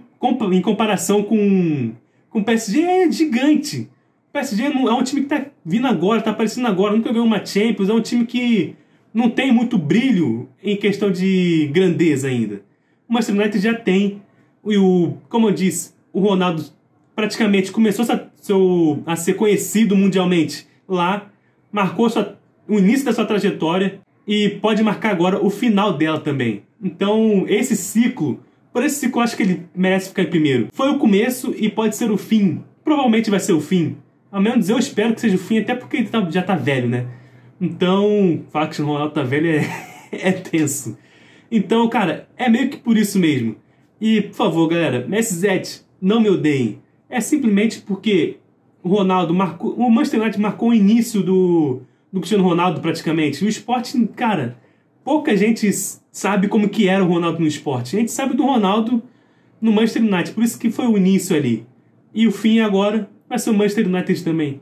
em 0.52 0.62
comparação 0.62 1.24
com, 1.24 1.92
com 2.30 2.40
o 2.40 2.44
PSG, 2.44 2.82
é 2.82 3.12
gigante. 3.12 3.90
O 4.30 4.34
PSG 4.34 4.64
é 4.64 4.70
um 4.70 5.04
time 5.04 5.22
que 5.22 5.34
está 5.34 5.46
vindo 5.64 5.88
agora, 5.88 6.20
está 6.20 6.32
aparecendo 6.32 6.68
agora, 6.68 6.96
nunca 6.96 7.12
ganhou 7.12 7.26
uma 7.26 7.46
Champions, 7.46 7.90
é 7.90 7.94
um 7.94 8.02
time 8.02 8.26
que 8.26 8.76
não 9.14 9.30
tem 9.30 9.52
muito 9.52 9.78
brilho 9.78 10.50
em 10.62 10.76
questão 10.76 11.12
de 11.12 11.70
grandeza 11.72 12.28
ainda. 12.28 12.62
O 13.08 13.14
Manchester 13.14 13.36
United 13.36 13.60
já 13.60 13.74
tem. 13.74 14.22
E 14.66 14.78
o, 14.78 15.18
como 15.30 15.50
eu 15.50 15.54
disse, 15.54 15.94
o 16.12 16.20
Ronaldo 16.20 16.64
praticamente 17.16 17.72
começou 17.72 18.06
a, 18.10 18.28
seu, 18.42 19.04
a 19.06 19.16
ser 19.16 19.34
conhecido 19.36 19.96
mundialmente 19.96 20.66
lá, 20.88 21.28
marcou 21.72 22.10
sua, 22.10 22.38
o 22.68 22.80
início 22.80 23.06
da 23.06 23.14
sua 23.14 23.26
trajetória 23.26 24.00
e 24.28 24.50
pode 24.50 24.82
marcar 24.82 25.12
agora 25.12 25.44
o 25.44 25.50
final 25.50 25.98
dela 25.98 26.20
também. 26.20 26.64
Então, 26.82 27.46
esse 27.48 27.76
ciclo, 27.76 28.40
por 28.72 28.84
esse 28.84 28.96
ciclo, 28.96 29.20
eu 29.20 29.24
acho 29.24 29.38
que 29.38 29.44
ele 29.44 29.66
merece 29.76 30.10
ficar 30.10 30.24
em 30.24 30.30
primeiro. 30.30 30.68
Foi 30.74 30.90
o 30.90 30.98
começo 30.98 31.54
e 31.58 31.70
pode 31.70 31.96
ser 31.96 32.10
o 32.10 32.18
fim. 32.18 32.64
Provavelmente 32.84 33.30
vai 33.30 33.40
ser 33.40 33.54
o 33.54 33.62
fim. 33.62 33.98
Ao 34.32 34.42
menos 34.42 34.70
eu 34.70 34.80
espero 34.80 35.14
que 35.14 35.22
seja 35.22 35.36
o 35.36 35.40
fim, 35.40 35.60
até 35.60 35.76
porque 35.76 35.98
ele 35.98 36.08
tá, 36.08 36.28
já 36.30 36.42
tá 36.42 36.56
velho, 36.56 36.90
né? 36.90 37.06
Então, 37.60 38.44
falar 38.52 38.68
que 38.68 38.82
o 38.82 38.86
Ronaldo 38.86 39.14
tá 39.14 39.24
velho 39.24 39.50
é, 39.50 39.66
é 40.12 40.32
tenso. 40.32 40.98
Então, 41.52 41.88
cara, 41.88 42.28
é 42.36 42.50
meio 42.50 42.70
que 42.70 42.78
por 42.78 42.98
isso 42.98 43.20
mesmo. 43.20 43.56
E, 44.02 44.22
por 44.22 44.34
favor, 44.34 44.68
galera, 44.68 45.06
Messi 45.08 45.36
Zete, 45.36 45.82
não 46.02 46.20
me 46.20 46.30
odeiem. 46.30 46.80
É 47.10 47.22
simplesmente 47.22 47.82
porque 47.82 48.38
o 48.82 48.90
Ronaldo 48.90 49.34
marcou. 49.34 49.74
O 49.76 49.90
Manchester 49.90 50.22
United 50.22 50.42
marcou 50.42 50.70
o 50.70 50.74
início 50.74 51.22
do, 51.22 51.82
do 52.12 52.20
Cristiano 52.20 52.44
Ronaldo, 52.44 52.82
praticamente. 52.82 53.46
O 53.46 53.48
esporte, 53.48 53.98
cara, 54.16 54.58
pouca 55.04 55.38
gente 55.38 55.70
sabe 56.12 56.48
como 56.48 56.68
que 56.68 56.88
era 56.88 57.04
o 57.04 57.08
Ronaldo 57.08 57.40
no 57.40 57.48
esporte. 57.48 57.96
A 57.96 58.00
gente 58.00 58.12
sabe 58.12 58.36
do 58.36 58.44
Ronaldo 58.44 59.02
no 59.62 59.72
Manchester 59.72 60.02
United, 60.02 60.32
por 60.32 60.44
isso 60.44 60.60
que 60.60 60.70
foi 60.70 60.88
o 60.88 60.98
início 60.98 61.36
ali. 61.36 61.66
E 62.14 62.28
o 62.28 62.32
fim 62.32 62.60
agora 62.60 63.10
vai 63.30 63.40
ser 63.40 63.52
o 63.52 63.54
Manchester 63.54 63.88
United 63.88 64.24
também. 64.24 64.60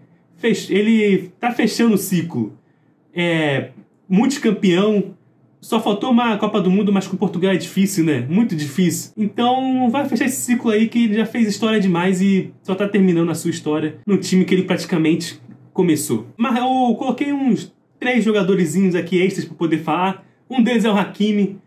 Ele 0.69 1.31
tá 1.39 1.51
fechando 1.51 1.95
o 1.95 1.97
ciclo 1.97 2.57
é, 3.13 3.69
multicampeão. 4.09 5.15
Só 5.59 5.79
faltou 5.79 6.09
uma 6.09 6.37
Copa 6.37 6.59
do 6.59 6.71
Mundo, 6.71 6.91
mas 6.91 7.07
com 7.07 7.15
Portugal 7.15 7.51
é 7.51 7.57
difícil, 7.57 8.03
né? 8.03 8.25
Muito 8.27 8.55
difícil. 8.55 9.11
Então 9.15 9.89
vai 9.91 10.09
fechar 10.09 10.25
esse 10.25 10.41
ciclo 10.41 10.71
aí 10.71 10.87
que 10.87 11.03
ele 11.05 11.13
já 11.13 11.25
fez 11.25 11.47
história 11.47 11.79
demais 11.79 12.19
e 12.19 12.51
só 12.63 12.73
tá 12.73 12.87
terminando 12.87 13.29
a 13.29 13.35
sua 13.35 13.51
história 13.51 13.97
no 14.07 14.17
time 14.17 14.43
que 14.43 14.55
ele 14.55 14.63
praticamente 14.63 15.39
começou. 15.71 16.27
Mas 16.35 16.57
eu 16.57 16.95
coloquei 16.97 17.31
uns 17.31 17.71
três 17.99 18.25
jogadorzinhos 18.25 18.95
aqui 18.95 19.21
extras 19.21 19.45
para 19.45 19.55
poder 19.55 19.77
falar. 19.77 20.25
Um 20.49 20.63
deles 20.63 20.83
é 20.83 20.89
o 20.89 20.97
Hakimi. 20.97 21.59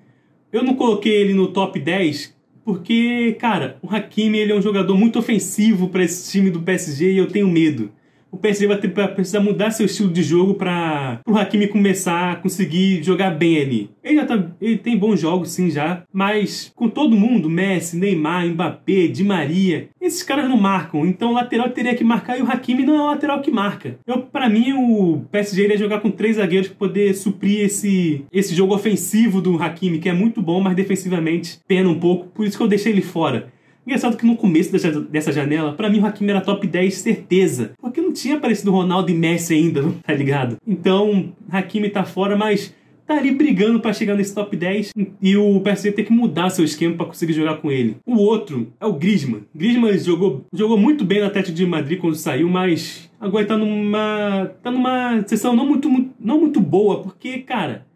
Eu 0.52 0.64
não 0.64 0.74
coloquei 0.74 1.12
ele 1.12 1.32
no 1.32 1.48
top 1.48 1.78
10 1.78 2.34
porque, 2.64 3.36
cara, 3.38 3.76
o 3.82 3.94
Hakimi 3.94 4.38
ele 4.38 4.52
é 4.52 4.54
um 4.56 4.62
jogador 4.62 4.96
muito 4.96 5.18
ofensivo 5.18 5.88
para 5.88 6.02
esse 6.02 6.30
time 6.32 6.50
do 6.50 6.62
PSG 6.62 7.12
e 7.12 7.18
eu 7.18 7.28
tenho 7.28 7.46
medo 7.46 7.92
o 8.34 8.36
PSG 8.36 8.66
vai 8.66 8.78
ter, 8.78 8.88
precisar 8.88 9.38
mudar 9.38 9.70
seu 9.70 9.86
estilo 9.86 10.10
de 10.10 10.22
jogo 10.22 10.54
para 10.54 11.20
o 11.26 11.36
Hakimi 11.36 11.68
começar 11.68 12.32
a 12.32 12.36
conseguir 12.36 13.00
jogar 13.02 13.30
bem 13.30 13.60
ali. 13.60 13.90
Ele 14.02 14.16
já 14.16 14.26
tá, 14.26 14.50
ele 14.60 14.76
tem 14.76 14.98
bons 14.98 15.20
jogos 15.20 15.52
sim 15.52 15.70
já, 15.70 16.02
mas 16.12 16.72
com 16.74 16.88
todo 16.88 17.16
mundo, 17.16 17.48
Messi, 17.48 17.96
Neymar, 17.96 18.46
Mbappé, 18.48 19.06
Di 19.06 19.22
Maria, 19.22 19.88
esses 20.00 20.22
caras 20.24 20.48
não 20.48 20.56
marcam. 20.56 21.06
Então 21.06 21.30
o 21.30 21.34
lateral 21.34 21.70
teria 21.70 21.94
que 21.94 22.02
marcar 22.02 22.36
e 22.36 22.42
o 22.42 22.50
Hakimi 22.50 22.84
não 22.84 22.96
é 22.96 23.00
o 23.02 23.06
lateral 23.06 23.40
que 23.40 23.52
marca. 23.52 23.98
Eu 24.04 24.22
para 24.22 24.48
mim 24.48 24.72
o 24.72 25.24
PSG 25.30 25.64
iria 25.64 25.78
jogar 25.78 26.00
com 26.00 26.10
três 26.10 26.36
zagueiros 26.36 26.68
para 26.68 26.88
poder 26.88 27.14
suprir 27.14 27.64
esse 27.64 28.24
esse 28.32 28.52
jogo 28.52 28.74
ofensivo 28.74 29.40
do 29.40 29.62
Hakimi, 29.62 30.00
que 30.00 30.08
é 30.08 30.12
muito 30.12 30.42
bom, 30.42 30.60
mas 30.60 30.74
defensivamente 30.74 31.60
pena 31.68 31.88
um 31.88 32.00
pouco. 32.00 32.26
Por 32.26 32.44
isso 32.44 32.56
que 32.56 32.62
eu 32.64 32.68
deixei 32.68 32.90
ele 32.90 33.00
fora. 33.00 33.53
Engraçado 33.86 34.16
que 34.16 34.24
no 34.24 34.36
começo 34.36 34.72
dessa, 35.10 35.30
janela, 35.30 35.74
para 35.74 35.90
mim 35.90 36.00
o 36.00 36.06
Hakimi 36.06 36.30
era 36.30 36.40
top 36.40 36.66
10 36.66 36.94
certeza. 36.94 37.72
Porque 37.78 38.00
não 38.00 38.12
tinha 38.12 38.36
aparecido 38.36 38.70
Ronaldo 38.70 39.10
e 39.10 39.14
Messi 39.14 39.54
ainda, 39.54 39.84
tá 40.02 40.14
ligado? 40.14 40.56
Então, 40.66 41.32
Hakimi 41.50 41.90
tá 41.90 42.04
fora, 42.04 42.36
mas 42.36 42.74
tá 43.06 43.16
ali 43.16 43.30
brigando 43.30 43.80
para 43.80 43.92
chegar 43.92 44.14
nesse 44.14 44.34
top 44.34 44.56
10 44.56 44.92
e 45.20 45.36
o 45.36 45.60
PSG 45.60 45.92
tem 45.92 46.06
que 46.06 46.12
mudar 46.12 46.48
seu 46.48 46.64
esquema 46.64 46.96
para 46.96 47.06
conseguir 47.06 47.34
jogar 47.34 47.58
com 47.58 47.70
ele. 47.70 47.96
O 48.06 48.16
outro 48.16 48.72
é 48.80 48.86
o 48.86 48.94
Griezmann. 48.94 49.42
Griezmann 49.54 49.98
jogou, 49.98 50.46
jogou 50.50 50.78
muito 50.78 51.04
bem 51.04 51.20
no 51.20 51.26
Atlético 51.26 51.54
de 51.54 51.66
Madrid 51.66 52.00
quando 52.00 52.14
saiu, 52.14 52.48
mas 52.48 53.10
agora 53.20 53.44
tá 53.44 53.58
numa 53.58 54.50
tá 54.62 54.70
numa 54.70 55.22
sessão 55.26 55.54
não 55.54 55.66
muito, 55.66 55.90
muito 55.90 56.14
não 56.18 56.40
muito 56.40 56.60
boa, 56.60 57.02
porque 57.02 57.40
cara, 57.40 57.86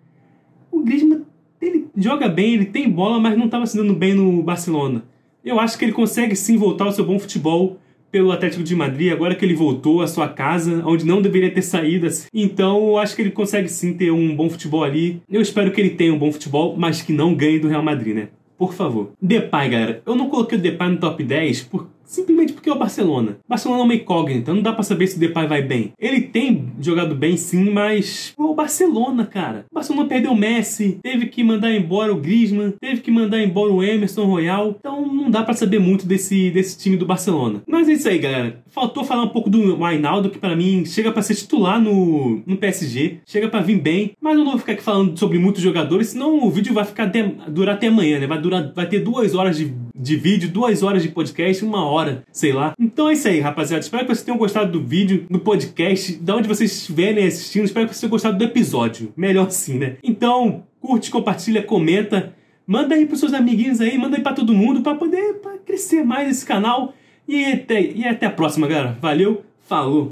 o 0.71 0.83
Griezmann 0.83 1.23
ele 1.61 1.87
joga 1.97 2.29
bem, 2.29 2.53
ele 2.53 2.67
tem 2.67 2.91
bola, 2.91 3.19
mas 3.19 3.37
não 3.37 3.47
estava 3.47 3.67
se 3.67 3.79
dando 3.79 3.95
bem 3.95 4.13
no 4.13 4.43
Barcelona 4.43 5.05
eu 5.45 5.59
acho 5.61 5.79
que 5.79 5.85
ele 5.85 5.93
consegue 5.93 6.35
sim 6.37 6.57
voltar 6.57 6.85
ao 6.85 6.93
seu 6.93 7.05
bom 7.05 7.19
futebol 7.19 7.79
pelo 8.11 8.33
Atlético 8.33 8.63
de 8.63 8.75
Madrid, 8.75 9.13
agora 9.13 9.35
que 9.35 9.45
ele 9.45 9.55
voltou 9.55 10.01
à 10.01 10.07
sua 10.07 10.29
casa, 10.29 10.83
onde 10.87 11.05
não 11.05 11.21
deveria 11.21 11.53
ter 11.53 11.63
saído. 11.63 12.07
Assim. 12.07 12.29
Então, 12.33 12.89
eu 12.89 12.99
acho 12.99 13.15
que 13.15 13.23
ele 13.23 13.31
consegue 13.31 13.69
sim 13.69 13.93
ter 13.93 14.11
um 14.11 14.35
bom 14.35 14.49
futebol 14.49 14.83
ali. 14.83 15.21
Eu 15.31 15.41
espero 15.41 15.71
que 15.71 15.81
ele 15.81 15.91
tenha 15.91 16.13
um 16.13 16.19
bom 16.19 16.33
futebol, 16.33 16.75
mas 16.77 17.03
que 17.03 17.13
não 17.13 17.35
ganhe 17.35 17.59
do 17.59 17.69
Real 17.69 17.83
Madrid, 17.83 18.15
né? 18.15 18.29
Por 18.57 18.75
favor. 18.75 19.13
Depay, 19.21 19.69
galera. 19.69 20.03
Eu 20.05 20.17
não 20.17 20.29
coloquei 20.29 20.59
o 20.59 20.61
Depay 20.61 20.89
no 20.89 20.97
top 20.97 21.23
10 21.23 21.63
por 21.65 21.89
simplesmente 22.09 22.55
porque 22.55 22.71
é 22.71 22.73
o 22.73 22.79
Barcelona. 22.79 23.39
O 23.45 23.49
Barcelona 23.49 23.83
é 23.83 23.85
uma 23.85 23.95
incógnita, 23.95 24.53
não 24.53 24.63
dá 24.63 24.73
para 24.73 24.83
saber 24.83 25.07
se 25.07 25.17
o 25.17 25.21
Depay 25.21 25.47
vai 25.47 25.63
bem. 25.63 25.93
Ele 25.99 26.23
tem 26.23 26.73
jogado 26.81 27.15
bem 27.15 27.37
sim, 27.37 27.71
mas 27.71 28.35
é 28.37 28.43
o 28.43 28.55
Barcelona, 28.55 29.27
cara. 29.27 29.67
O 29.71 29.75
Barcelona 29.75 30.09
perdeu 30.09 30.33
o 30.33 30.37
Messi, 30.37 30.99
teve 31.03 31.27
que 31.27 31.45
mandar 31.45 31.73
embora 31.73 32.13
o 32.13 32.21
Griezmann, 32.21 32.73
teve 32.81 33.03
que 33.03 33.11
mandar 33.11 33.41
embora 33.41 33.71
o 33.71 33.83
Emerson 33.83 34.25
Royal. 34.25 34.75
Então 34.79 35.07
não 35.07 35.31
dá 35.31 35.43
para 35.43 35.55
saber 35.55 35.79
muito 35.79 36.07
desse, 36.07 36.51
desse 36.51 36.79
time 36.79 36.97
do 36.97 37.07
Barcelona. 37.07 37.63
Mas 37.67 37.89
é 37.89 37.93
isso 37.93 38.09
aí, 38.09 38.19
galera. 38.19 38.63
Faltou 38.71 39.05
falar 39.05 39.25
um 39.25 39.29
pouco 39.29 39.51
do 39.51 39.85
Ainaldo, 39.85 40.31
que 40.31 40.39
para 40.39 40.57
mim 40.57 40.85
chega 40.87 41.13
para 41.13 41.23
ser 41.23 41.35
titular 41.35 41.81
no, 41.81 42.43
no 42.47 42.57
PSG, 42.57 43.19
chega 43.27 43.49
para 43.49 43.61
vir 43.61 43.81
bem, 43.81 44.13
mas 44.21 44.37
eu 44.37 44.45
não 44.45 44.53
vou 44.53 44.59
ficar 44.59 44.73
aqui 44.73 44.83
falando 44.83 45.19
sobre 45.19 45.39
muitos 45.39 45.63
jogadores, 45.63 46.09
senão 46.09 46.45
o 46.45 46.51
vídeo 46.51 46.73
vai 46.73 46.85
ficar 46.85 47.05
até, 47.05 47.23
durar 47.49 47.75
até 47.75 47.89
amanhã, 47.89 48.19
né? 48.19 48.27
Vai 48.27 48.41
durar, 48.41 48.73
vai 48.75 48.89
ter 48.89 49.01
duas 49.01 49.35
horas 49.35 49.57
de, 49.57 49.75
de 49.99 50.17
vídeo, 50.17 50.49
duas 50.49 50.83
horas 50.83 51.03
de 51.03 51.09
podcast, 51.09 51.65
uma 51.65 51.85
hora 51.85 52.23
sei 52.31 52.53
lá. 52.53 52.73
Então 52.79 53.09
é 53.09 53.15
isso 53.15 53.27
aí, 53.27 53.41
rapaziada. 53.41 53.83
Espero 53.83 54.07
que 54.07 54.15
vocês 54.15 54.25
tenham 54.25 54.39
gostado 54.39 54.71
do 54.71 54.85
vídeo, 54.85 55.27
do 55.29 55.41
podcast, 55.41 56.13
de 56.15 56.33
onde 56.33 56.49
vocês 56.49 56.73
estiverem 56.73 57.27
assistindo. 57.27 57.65
Espero 57.65 57.87
que 57.87 57.93
vocês 57.93 58.01
tenham 58.01 58.11
gostado 58.11 58.39
do 58.39 58.45
episódio. 58.45 59.13
Melhor 59.17 59.49
assim, 59.49 59.79
né? 59.79 59.97
Então, 60.03 60.65
curte, 60.81 61.11
compartilha, 61.11 61.63
comenta. 61.63 62.33
Manda 62.67 62.95
aí 62.95 63.07
pros 63.07 63.21
seus 63.21 63.33
amiguinhos 63.33 63.81
aí, 63.81 63.97
manda 63.99 64.17
aí 64.17 64.23
pra 64.23 64.33
todo 64.33 64.53
mundo 64.53 64.83
para 64.83 64.95
poder 64.95 65.35
pra 65.43 65.59
crescer 65.59 66.05
mais 66.05 66.31
esse 66.31 66.47
canal. 66.47 66.95
E 67.27 67.45
até, 67.45 67.81
e 67.81 68.07
até 68.07 68.27
a 68.27 68.31
próxima, 68.31 68.67
galera. 68.67 68.97
Valeu, 69.01 69.43
falou! 69.67 70.07